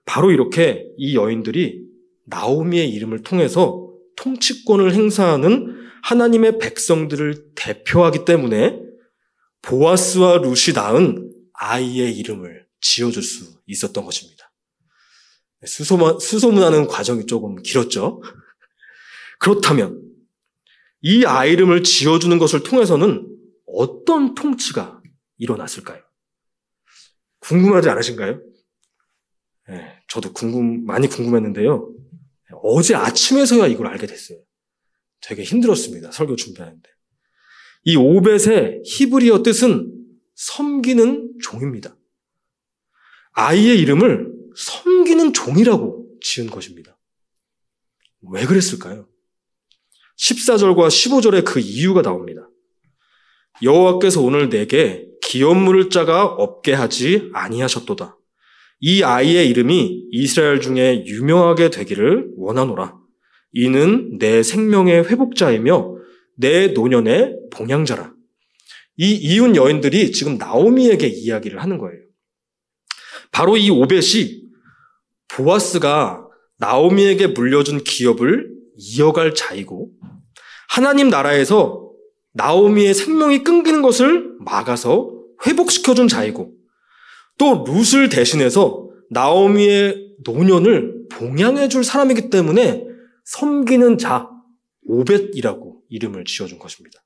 바로 0.05 0.31
이렇게 0.31 0.87
이 0.99 1.17
여인들이 1.17 1.87
나오미의 2.27 2.91
이름을 2.91 3.23
통해서 3.23 3.91
통치권을 4.17 4.93
행사하는 4.93 5.75
하나님의 6.03 6.59
백성들을 6.59 7.53
대표하기 7.55 8.27
때문에 8.27 8.79
보아스와 9.63 10.43
룻이 10.43 10.75
낳은 10.75 11.33
아이의 11.55 12.15
이름을 12.19 12.67
지어줄 12.83 13.23
수 13.23 13.59
있었던 13.65 14.05
것입니다. 14.05 14.53
수소문, 15.65 16.19
수소문하는 16.19 16.89
과정이 16.89 17.25
조금 17.25 17.57
길었죠. 17.57 18.21
그렇다면 19.43 20.01
이 21.01 21.25
아이 21.25 21.51
이름을 21.53 21.83
지어주는 21.83 22.39
것을 22.39 22.63
통해서는 22.63 23.27
어떤 23.67 24.37
통치가 24.37 25.03
일어났을까요? 25.37 26.01
궁금하지 27.41 27.89
않으신가요? 27.89 28.41
네, 29.69 30.01
저도 30.07 30.33
궁금, 30.33 30.87
많이 30.87 31.09
궁금했는데요. 31.09 31.93
어제 32.63 32.95
아침에서야 32.95 33.67
이걸 33.67 33.89
알게 33.89 34.07
됐어요. 34.07 34.39
되게 35.21 35.43
힘들었습니다. 35.43 36.13
설교 36.13 36.37
준비하는데. 36.37 36.89
이 37.85 37.97
오벳의 37.97 38.83
히브리어 38.85 39.43
뜻은 39.43 39.93
섬기는 40.37 41.39
종입니다. 41.43 41.97
아이의 43.33 43.81
이름을 43.81 44.33
섬기는 44.55 45.33
종이라고 45.33 46.19
지은 46.21 46.47
것입니다. 46.47 46.97
왜 48.21 48.47
그랬을까요? 48.47 49.12
14절과 50.19 50.89
15절에 50.89 51.45
그 51.45 51.61
이유가 51.61 52.03
나옵니다. 52.03 52.49
여호와께서 53.63 54.21
오늘 54.21 54.49
내게 54.49 55.07
기업 55.23 55.57
물을 55.57 55.91
자가 55.91 56.25
없게 56.25 56.73
하지 56.73 57.31
아니하셨도다. 57.33 58.17
이 58.81 59.03
아이의 59.03 59.49
이름이 59.49 60.09
이스라엘 60.11 60.61
중에 60.61 61.05
유명하게 61.07 61.71
되기를 61.71 62.33
원하노라. 62.37 62.97
이는 63.53 64.19
내 64.19 64.43
생명의 64.43 65.05
회복자이며 65.09 65.97
내 66.37 66.69
노년의 66.69 67.37
봉양자라. 67.53 68.13
이 68.97 69.15
이웃 69.15 69.55
여인들이 69.55 70.13
지금 70.13 70.37
나오미에게 70.37 71.07
이야기를 71.07 71.63
하는 71.63 71.79
거예요. 71.79 72.01
바로 73.31 73.57
이 73.57 73.71
오벳이 73.71 74.43
보아스가 75.29 76.27
나오미에게 76.59 77.29
물려준 77.29 77.85
기업을 77.85 78.51
이어갈 78.77 79.35
자이고 79.35 79.91
하나님 80.73 81.11
나라에서 81.11 81.93
나오미의 82.33 82.95
생명이 82.95 83.45
끊기는 83.45 83.83
것을 83.83 84.39
막아서 84.39 85.13
회복시켜준 85.47 86.09
자이고 86.09 86.55
또 87.37 87.65
룻을 87.65 88.09
대신해서 88.09 88.89
나오미의 89.11 90.15
노년을 90.25 91.09
봉양해 91.11 91.69
줄 91.69 91.85
사람이기 91.85 92.31
때문에 92.31 92.87
섬기는 93.27 93.99
자 93.99 94.31
오벳이라고 94.87 95.83
이름을 95.91 96.25
지어준 96.25 96.59
것입니다. 96.59 97.05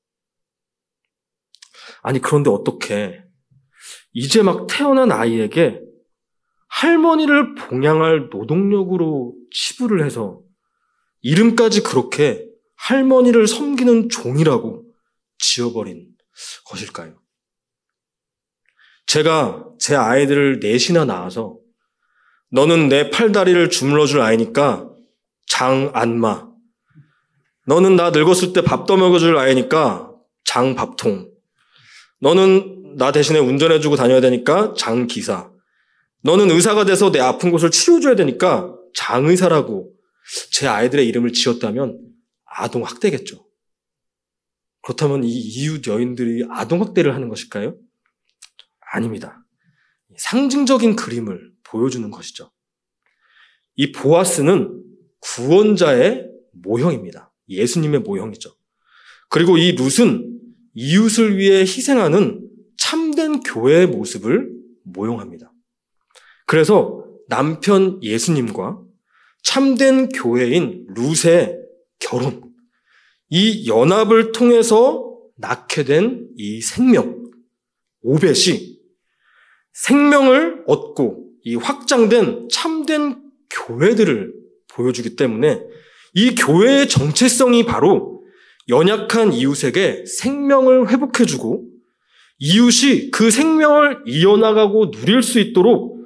아니, 2.03 2.21
그런데 2.21 2.49
어떻게 2.49 3.21
이제 4.13 4.43
막 4.43 4.67
태어난 4.69 5.11
아이에게 5.11 5.81
할머니를 6.69 7.55
봉양할 7.55 8.29
노동력으로 8.31 9.35
치부를 9.51 10.05
해서 10.05 10.41
이름까지 11.21 11.83
그렇게 11.83 12.46
할머니를 12.77 13.47
섬기는 13.47 14.09
종이라고 14.09 14.85
지어버린 15.39 16.07
것일까요? 16.65 17.19
제가 19.05 19.65
제 19.79 19.95
아이들을 19.95 20.59
넷이나 20.59 21.05
낳아서 21.05 21.57
너는 22.51 22.89
내 22.89 23.09
팔다리를 23.09 23.69
주물러줄 23.69 24.21
아이니까 24.21 24.89
장안마. 25.47 26.47
너는 27.65 27.95
나 27.95 28.11
늙었을 28.11 28.53
때밥 28.53 28.85
떠먹여줄 28.85 29.37
아이니까 29.37 30.11
장밥통. 30.45 31.29
너는 32.21 32.95
나 32.97 33.11
대신에 33.11 33.39
운전해주고 33.39 33.95
다녀야 33.95 34.21
되니까 34.21 34.73
장기사. 34.77 35.51
너는 36.23 36.49
의사가 36.51 36.85
돼서 36.85 37.11
내 37.11 37.19
아픈 37.19 37.51
곳을 37.51 37.69
치료해줘야 37.71 38.15
되니까 38.15 38.73
장의사라고 38.95 39.91
제 40.51 40.67
아이들의 40.67 41.05
이름을 41.07 41.33
지었다면 41.33 41.99
아동 42.57 42.83
학대겠죠. 42.83 43.45
그렇다면 44.81 45.23
이 45.23 45.29
이웃 45.29 45.85
여인들이 45.87 46.47
아동 46.49 46.81
학대를 46.81 47.13
하는 47.13 47.29
것일까요? 47.29 47.77
아닙니다. 48.79 49.45
상징적인 50.17 50.95
그림을 50.95 51.51
보여주는 51.63 52.09
것이죠. 52.09 52.51
이 53.75 53.91
보아스는 53.91 54.83
구원자의 55.19 56.27
모형입니다. 56.53 57.31
예수님의 57.49 57.99
모형이죠. 58.01 58.55
그리고 59.29 59.57
이 59.57 59.73
룻은 59.73 60.39
이웃을 60.73 61.37
위해 61.37 61.59
희생하는 61.59 62.47
참된 62.77 63.41
교회의 63.41 63.87
모습을 63.87 64.51
모형합니다. 64.83 65.51
그래서 66.45 67.05
남편 67.27 68.01
예수님과 68.01 68.81
참된 69.43 70.09
교회인 70.09 70.87
룻의 70.95 71.57
결혼, 71.99 72.46
이 73.29 73.67
연합을 73.67 74.31
통해서 74.31 75.15
낳게 75.37 75.83
된 75.83 76.27
이 76.37 76.61
생명, 76.61 77.23
오벳이 78.01 78.77
생명을 79.73 80.63
얻고 80.67 81.31
이 81.43 81.55
확장된 81.55 82.47
참된 82.51 83.21
교회들을 83.49 84.33
보여주기 84.67 85.15
때문에 85.15 85.63
이 86.13 86.35
교회의 86.35 86.87
정체성이 86.87 87.65
바로 87.65 88.23
연약한 88.69 89.33
이웃에게 89.33 90.05
생명을 90.05 90.89
회복해주고 90.89 91.65
이웃이 92.39 93.09
그 93.09 93.31
생명을 93.31 94.03
이어나가고 94.05 94.91
누릴 94.91 95.23
수 95.23 95.39
있도록 95.39 95.97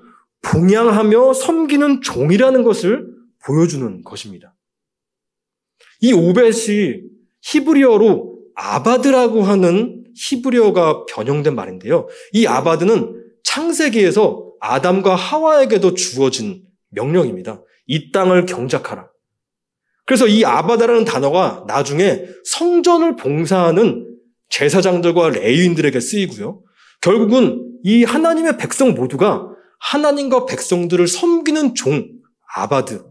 봉양하며 0.44 1.34
섬기는 1.34 2.02
종이라는 2.02 2.64
것을 2.64 3.06
보여주는 3.44 4.02
것입니다. 4.04 4.56
이 6.00 6.14
오벳이 6.14 7.02
히브리어로 7.42 8.40
아바드라고 8.56 9.44
하는 9.44 10.04
히브리어가 10.16 11.06
변형된 11.06 11.56
말인데요. 11.56 12.08
이 12.34 12.46
아바드는 12.46 13.22
창세기에서 13.44 14.52
아담과 14.60 15.16
하와에게도 15.16 15.96
주어진 15.96 16.64
명령입니다. 16.90 17.64
이 17.88 18.12
땅을 18.12 18.46
경작하라. 18.46 19.10
그래서 20.06 20.28
이 20.28 20.44
아바다라는 20.46 21.06
단어가 21.06 21.64
나중에 21.68 22.26
성전을 22.46 23.16
봉사하는 23.16 24.08
제사장들과 24.50 25.30
레위인들에게 25.30 26.00
쓰이고요. 26.00 26.62
결국은 27.00 27.80
이 27.84 28.04
하나님의 28.04 28.58
백성 28.58 28.94
모두가 28.94 29.48
하나님과 29.80 30.46
백성들을 30.46 31.08
섬기는 31.08 31.74
종, 31.74 32.08
아바드, 32.56 33.04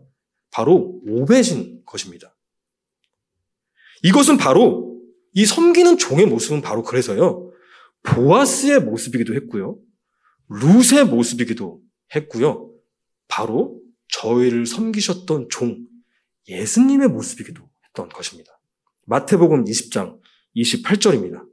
바로 0.52 1.00
오벳인 1.06 1.82
것입니다. 1.84 2.34
이것은 4.02 4.36
바로 4.36 5.00
이 5.32 5.46
섬기는 5.46 5.98
종의 5.98 6.26
모습은 6.26 6.62
바로 6.62 6.82
그래서요. 6.82 7.50
보아스의 8.02 8.80
모습이기도 8.80 9.34
했고요. 9.34 9.78
룻의 10.48 11.06
모습이기도 11.06 11.80
했고요. 12.14 12.70
바로 13.28 13.80
저희를 14.08 14.66
섬기셨던 14.66 15.48
종, 15.50 15.78
예수님의 16.48 17.08
모습이기도 17.08 17.62
했던 17.86 18.08
것입니다. 18.08 18.50
마태복음 19.06 19.64
20장 19.64 20.18
28절입니다. 20.56 21.44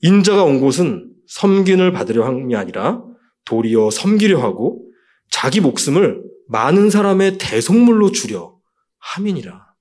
인자가 0.00 0.42
온 0.44 0.60
곳은 0.60 1.12
섬긴을 1.28 1.92
받으려 1.92 2.24
함이 2.24 2.56
아니라 2.56 3.02
도리어 3.44 3.90
섬기려 3.90 4.42
하고 4.42 4.90
자기 5.30 5.60
목숨을 5.60 6.22
많은 6.48 6.90
사람의 6.90 7.38
대속물로 7.38 8.12
주려 8.12 8.56
함이니라. 8.98 9.73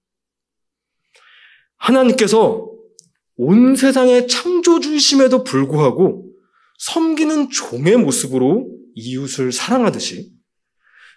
하나님께서 1.84 2.70
온 3.36 3.76
세상의 3.76 4.28
창조주이심에도 4.28 5.44
불구하고 5.44 6.30
섬기는 6.80 7.50
종의 7.50 7.98
모습으로 7.98 8.70
이웃을 8.96 9.52
사랑하듯이 9.52 10.32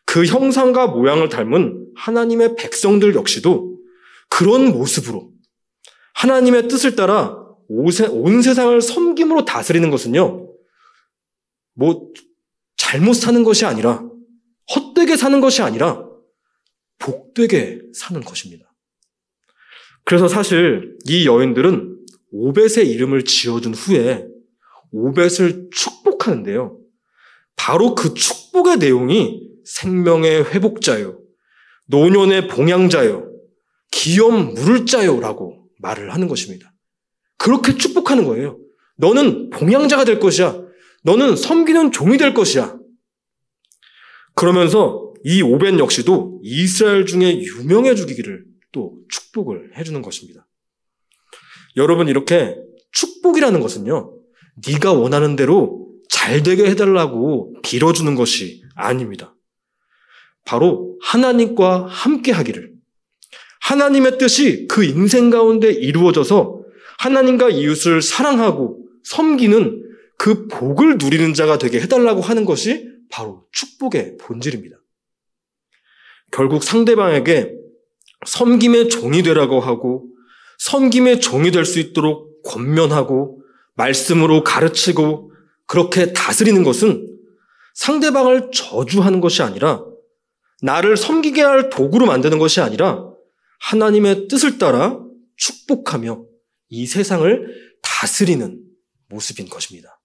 그 0.05 0.24
형상과 0.24 0.88
모양을 0.88 1.29
닮은 1.29 1.87
하나님의 1.96 2.57
백성들 2.57 3.14
역시도 3.14 3.79
그런 4.29 4.72
모습으로 4.72 5.31
하나님의 6.14 6.68
뜻을 6.68 6.96
따라 6.96 7.37
온 7.68 8.42
세상을 8.42 8.81
섬김으로 8.81 9.44
다스리는 9.44 9.90
것은요, 9.90 10.48
뭐, 11.74 12.09
잘못 12.76 13.14
사는 13.14 13.42
것이 13.42 13.66
아니라, 13.66 14.09
헛되게 14.74 15.16
사는 15.16 15.40
것이 15.40 15.62
아니라, 15.62 16.09
복되게 16.98 17.81
사는 17.92 18.20
것입니다. 18.22 18.65
그래서 20.07 20.29
사실 20.29 20.97
이 21.05 21.27
여인들은 21.27 21.99
오벳의 22.31 22.88
이름을 22.88 23.25
지어준 23.25 23.75
후에 23.75 24.25
오벳을 24.92 25.69
축복하는데요. 25.73 26.79
바로 27.57 27.97
그 27.97 28.14
축복의 28.14 28.77
내용이 28.77 29.42
생명의 29.64 30.45
회복자요, 30.45 31.19
노년의 31.88 32.47
봉양자요, 32.47 33.33
기염 33.90 34.55
물을 34.55 34.87
자요라고 34.87 35.66
말을 35.81 36.14
하는 36.14 36.29
것입니다. 36.29 36.73
그렇게 37.37 37.77
축복하는 37.77 38.25
거예요. 38.25 38.61
너는 38.99 39.51
봉양자가 39.51 40.05
될 40.05 40.21
것이야. 40.21 40.62
너는 41.03 41.35
섬기는 41.35 41.90
종이 41.90 42.16
될 42.16 42.33
것이야. 42.33 42.79
그러면서 44.37 45.12
이 45.25 45.42
오벤 45.42 45.81
역시도 45.81 46.40
이스라엘 46.45 47.07
중에 47.07 47.40
유명해지기를 47.40 48.56
또 48.77 48.93
축복을 49.09 49.71
해주는 49.79 50.03
것입니다. 50.03 50.47
여러분 51.77 52.09
이렇게 52.09 52.55
축복이라는 52.93 53.61
것은요. 53.61 54.12
네가 54.67 54.93
원하는 54.93 55.35
대로 55.35 55.89
잘 56.11 56.43
되게 56.43 56.67
해달라고 56.67 57.55
빌어주는 57.62 58.15
것이 58.15 58.62
아닙니다. 58.75 59.35
바로 60.45 60.99
하나님과 61.01 61.87
함께 61.87 62.33
하기를 62.33 62.75
하나님의 63.62 64.19
뜻이 64.19 64.67
그 64.69 64.85
인생 64.85 65.31
가운데 65.31 65.73
이루어져서 65.73 66.62
하나님과 66.99 67.49
이웃을 67.49 68.03
사랑하고 68.03 68.87
섬기는 69.05 69.85
그 70.19 70.49
복을 70.49 70.99
누리는 70.99 71.33
자가 71.33 71.57
되게 71.57 71.81
해달라고 71.81 72.21
하는 72.21 72.45
것이 72.45 72.91
바로 73.11 73.47
축복의 73.53 74.19
본질입니다. 74.19 74.77
결국 76.31 76.62
상대방에게 76.62 77.65
섬김의 78.27 78.88
종이 78.88 79.22
되라고 79.22 79.60
하고 79.60 80.08
섬김의 80.58 81.20
종이 81.20 81.50
될 81.50 81.64
수 81.64 81.79
있도록 81.79 82.42
권면하고 82.42 83.42
말씀으로 83.74 84.44
가르치고 84.44 85.33
그렇게 85.66 86.12
다스리는 86.12 86.62
것은 86.62 87.18
상대방을 87.74 88.50
저주하는 88.52 89.20
것이 89.20 89.42
아니라 89.42 89.85
나를 90.62 90.96
섬기게 90.96 91.42
할 91.42 91.68
도구로 91.68 92.06
만드는 92.06 92.38
것이 92.38 92.60
아니라 92.60 93.04
하나님의 93.60 94.29
뜻을 94.29 94.58
따라 94.58 94.98
축복하며 95.37 96.24
이 96.68 96.87
세상을 96.87 97.77
다스리는 97.83 98.60
모습인 99.08 99.48
것입니다. 99.48 100.00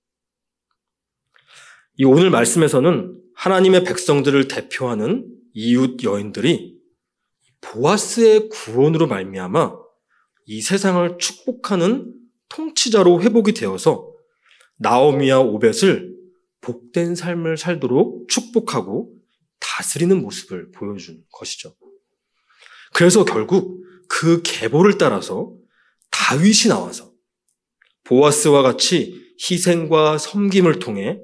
이 1.95 2.03
오늘 2.03 2.29
말씀에서는 2.29 3.17
하나님의 3.35 3.83
백성들을 3.83 4.47
대표하는 4.47 5.25
이웃 5.53 6.03
여인들이 6.03 6.80
보아스의 7.61 8.49
구원으로 8.49 9.07
말미암아 9.07 9.73
이 10.45 10.61
세상을 10.61 11.17
축복하는 11.17 12.13
통치자로 12.49 13.21
회복이 13.21 13.53
되어서 13.53 14.11
나오미와 14.77 15.39
오벳을 15.39 16.15
복된 16.61 17.15
삶을 17.15 17.57
살도록 17.57 18.27
축복하고 18.27 19.13
다스리는 19.59 20.21
모습을 20.21 20.71
보여준 20.71 21.23
것이죠. 21.31 21.75
그래서 22.93 23.23
결국 23.23 23.83
그 24.09 24.41
계보를 24.43 24.97
따라서 24.97 25.55
다윗이 26.09 26.67
나와서 26.67 27.11
보아스와 28.03 28.61
같이 28.61 29.33
희생과 29.39 30.17
섬김을 30.17 30.79
통해 30.79 31.19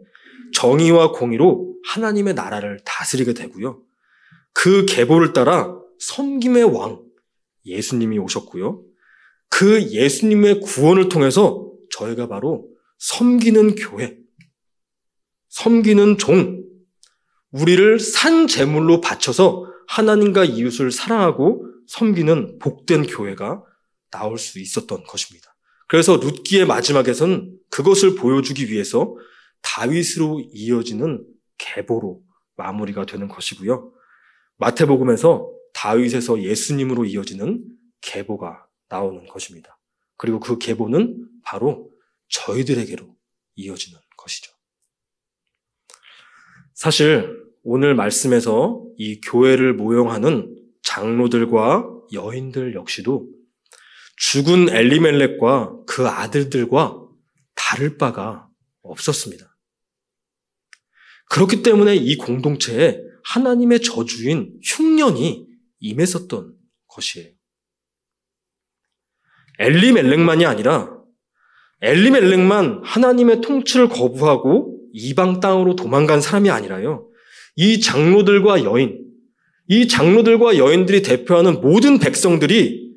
정의와 0.53 1.11
공의로 1.11 1.75
하나님의 1.85 2.33
나라를 2.33 2.79
다스리게 2.85 3.33
되고요. 3.33 3.81
그 4.53 4.85
계보를 4.85 5.33
따라 5.33 5.77
섬김의 5.99 6.63
왕 6.65 7.03
예수님이 7.65 8.17
오셨고요. 8.19 8.83
그 9.49 9.81
예수님의 9.91 10.61
구원을 10.61 11.09
통해서 11.09 11.71
저희가 11.91 12.27
바로 12.27 12.67
섬기는 12.99 13.75
교회, 13.75 14.17
섬기는 15.49 16.17
종, 16.17 16.63
우리를 17.51 17.99
산 17.99 18.47
제물로 18.47 19.01
바쳐서 19.01 19.65
하나님과 19.87 20.45
이웃을 20.45 20.91
사랑하고 20.91 21.65
섬기는 21.87 22.59
복된 22.59 23.07
교회가 23.07 23.63
나올 24.11 24.37
수 24.37 24.59
있었던 24.59 25.03
것입니다. 25.05 25.55
그래서 25.87 26.17
룻기의 26.17 26.65
마지막에서는 26.65 27.57
그것을 27.69 28.15
보여주기 28.15 28.69
위해서 28.69 29.15
다윗으로 29.61 30.41
이어지는 30.51 31.25
계보로 31.57 32.21
마무리가 32.57 33.05
되는 33.05 33.27
것이고요. 33.27 33.93
마태복음에서 34.57 35.56
다윗에서 35.77 36.41
예수님으로 36.41 37.05
이어지는 37.05 37.63
계보가 38.01 38.65
나오는 38.89 39.27
것입니다. 39.27 39.79
그리고 40.17 40.39
그 40.39 40.57
계보는 40.57 41.29
바로 41.43 41.91
저희들에게로 42.29 43.15
이어지는 43.55 43.99
것이죠. 44.17 44.51
사실 46.73 47.31
오늘 47.63 47.93
말씀에서 47.93 48.83
이 48.97 49.21
교회를 49.21 49.75
모형하는 49.75 50.55
장로들과 50.81 51.87
여인들 52.11 52.73
역시도 52.73 53.29
죽은 54.15 54.69
엘리멜렉과 54.69 55.83
그 55.85 56.07
아들들과 56.07 57.05
다를 57.53 57.97
바가 57.97 58.49
없었습니다. 58.81 59.55
그렇기 61.29 61.61
때문에 61.61 61.95
이 61.95 62.17
공동체에 62.17 62.99
하나님의 63.25 63.81
저주인 63.81 64.59
흉년이 64.63 65.46
임했었던 65.79 66.53
것이에요. 66.87 67.31
엘리멜렉만이 69.59 70.45
아니라 70.45 70.97
엘리멜렉만 71.81 72.81
하나님의 72.83 73.41
통치를 73.41 73.89
거부하고 73.89 74.77
이방 74.93 75.39
땅으로 75.39 75.75
도망간 75.75 76.21
사람이 76.21 76.49
아니라요. 76.49 77.09
이 77.55 77.79
장로들과 77.79 78.63
여인, 78.63 79.03
이 79.67 79.87
장로들과 79.87 80.57
여인들이 80.57 81.01
대표하는 81.01 81.61
모든 81.61 81.99
백성들이 81.99 82.87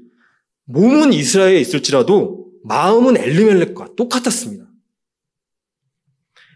몸은 0.67 1.13
이스라엘에 1.13 1.59
있을지라도 1.61 2.51
마음은 2.63 3.17
엘리멜렉과 3.17 3.95
똑같았습니다. 3.97 4.67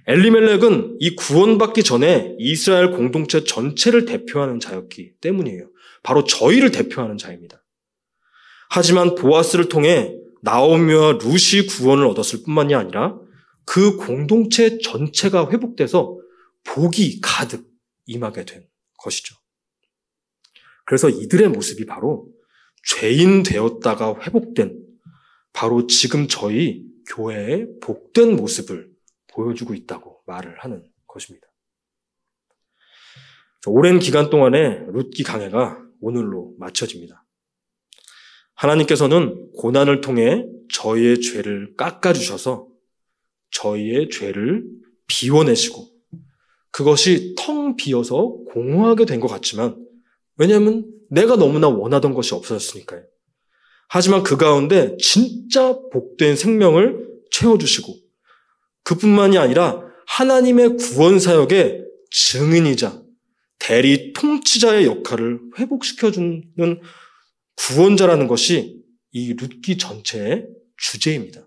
엘리멜렉은 0.06 0.98
이 1.00 1.16
구원받기 1.16 1.82
전에 1.82 2.36
이스라엘 2.38 2.90
공동체 2.90 3.42
전체를 3.42 4.04
대표하는 4.04 4.60
자였기 4.60 5.14
때문이에요. 5.20 5.70
바로 6.04 6.22
저희를 6.22 6.70
대표하는 6.70 7.18
자입니다. 7.18 7.64
하지만 8.70 9.16
보아스를 9.16 9.68
통해 9.68 10.14
나오미와 10.42 11.18
루시 11.20 11.66
구원을 11.66 12.06
얻었을 12.06 12.42
뿐만이 12.44 12.74
아니라 12.74 13.18
그 13.64 13.96
공동체 13.96 14.78
전체가 14.78 15.50
회복돼서 15.50 16.18
복이 16.64 17.20
가득 17.20 17.66
임하게 18.06 18.44
된 18.44 18.68
것이죠. 18.98 19.34
그래서 20.84 21.08
이들의 21.08 21.48
모습이 21.48 21.86
바로 21.86 22.28
죄인 22.86 23.42
되었다가 23.42 24.20
회복된 24.20 24.84
바로 25.54 25.86
지금 25.86 26.28
저희 26.28 26.84
교회의 27.08 27.68
복된 27.80 28.36
모습을 28.36 28.90
보여주고 29.28 29.72
있다고 29.74 30.20
말을 30.26 30.58
하는 30.58 30.84
것입니다. 31.06 31.46
오랜 33.66 33.98
기간 33.98 34.28
동안의 34.28 34.88
룻기 34.92 35.22
강해가 35.22 35.83
오늘로 36.04 36.52
마쳐집니다. 36.58 37.24
하나님께서는 38.56 39.50
고난을 39.56 40.02
통해 40.02 40.44
저희의 40.70 41.20
죄를 41.22 41.74
깎아주셔서 41.76 42.68
저희의 43.50 44.10
죄를 44.10 44.64
비워내시고 45.06 45.88
그것이 46.70 47.34
텅 47.38 47.76
비어서 47.76 48.36
공허하게 48.52 49.06
된 49.06 49.18
것 49.20 49.28
같지만 49.28 49.76
왜냐하면 50.36 50.84
내가 51.10 51.36
너무나 51.36 51.68
원하던 51.68 52.12
것이 52.12 52.34
없어졌으니까요. 52.34 53.02
하지만 53.88 54.22
그 54.22 54.36
가운데 54.36 54.96
진짜 54.98 55.78
복된 55.92 56.36
생명을 56.36 57.08
채워주시고 57.30 57.94
그뿐만이 58.82 59.38
아니라 59.38 59.82
하나님의 60.06 60.76
구원 60.76 61.18
사역의 61.18 61.84
증인이자 62.10 63.03
대리 63.58 64.12
통치자의 64.12 64.86
역할을 64.86 65.40
회복시켜주는 65.58 66.80
구원자라는 67.56 68.26
것이 68.26 68.82
이 69.12 69.34
룻기 69.34 69.78
전체의 69.78 70.46
주제입니다. 70.76 71.46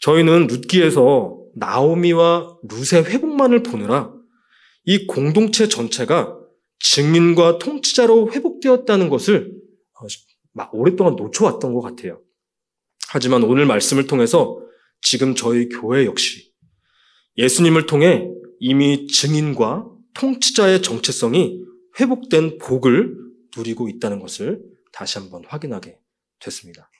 저희는 0.00 0.48
룻기에서 0.48 1.40
나오미와 1.54 2.58
룻의 2.68 3.04
회복만을 3.04 3.62
보느라 3.62 4.12
이 4.84 5.06
공동체 5.06 5.68
전체가 5.68 6.36
증인과 6.80 7.58
통치자로 7.58 8.32
회복되었다는 8.32 9.08
것을 9.08 9.54
어, 9.94 10.66
오랫동안 10.72 11.16
놓쳐왔던 11.16 11.72
것 11.72 11.80
같아요. 11.80 12.20
하지만 13.08 13.44
오늘 13.44 13.64
말씀을 13.64 14.06
통해서 14.06 14.60
지금 15.00 15.34
저희 15.34 15.68
교회 15.68 16.04
역시 16.04 16.52
예수님을 17.38 17.86
통해 17.86 18.28
이미 18.58 19.06
증인과 19.06 19.93
통치자의 20.14 20.82
정체성이 20.82 21.64
회복된 22.00 22.58
복을 22.58 23.16
누리고 23.56 23.88
있다는 23.88 24.20
것을 24.20 24.62
다시 24.92 25.18
한번 25.18 25.44
확인하게 25.44 25.98
됐습니다. 26.40 26.90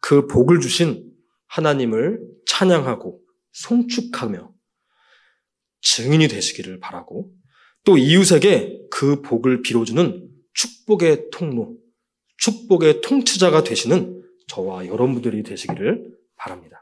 그 0.00 0.26
복을 0.26 0.60
주신 0.60 1.12
하나님을 1.46 2.20
찬양하고 2.46 3.20
송축하며 3.52 4.52
증인이 5.82 6.28
되시기를 6.28 6.80
바라고 6.80 7.32
또 7.84 7.98
이웃에게 7.98 8.86
그 8.90 9.20
복을 9.22 9.62
빌어주는 9.62 10.28
축복의 10.54 11.30
통로, 11.30 11.76
축복의 12.38 13.00
통치자가 13.00 13.64
되시는 13.64 14.22
저와 14.48 14.86
여러분들이 14.86 15.42
되시기를 15.42 16.16
바랍니다. 16.36 16.81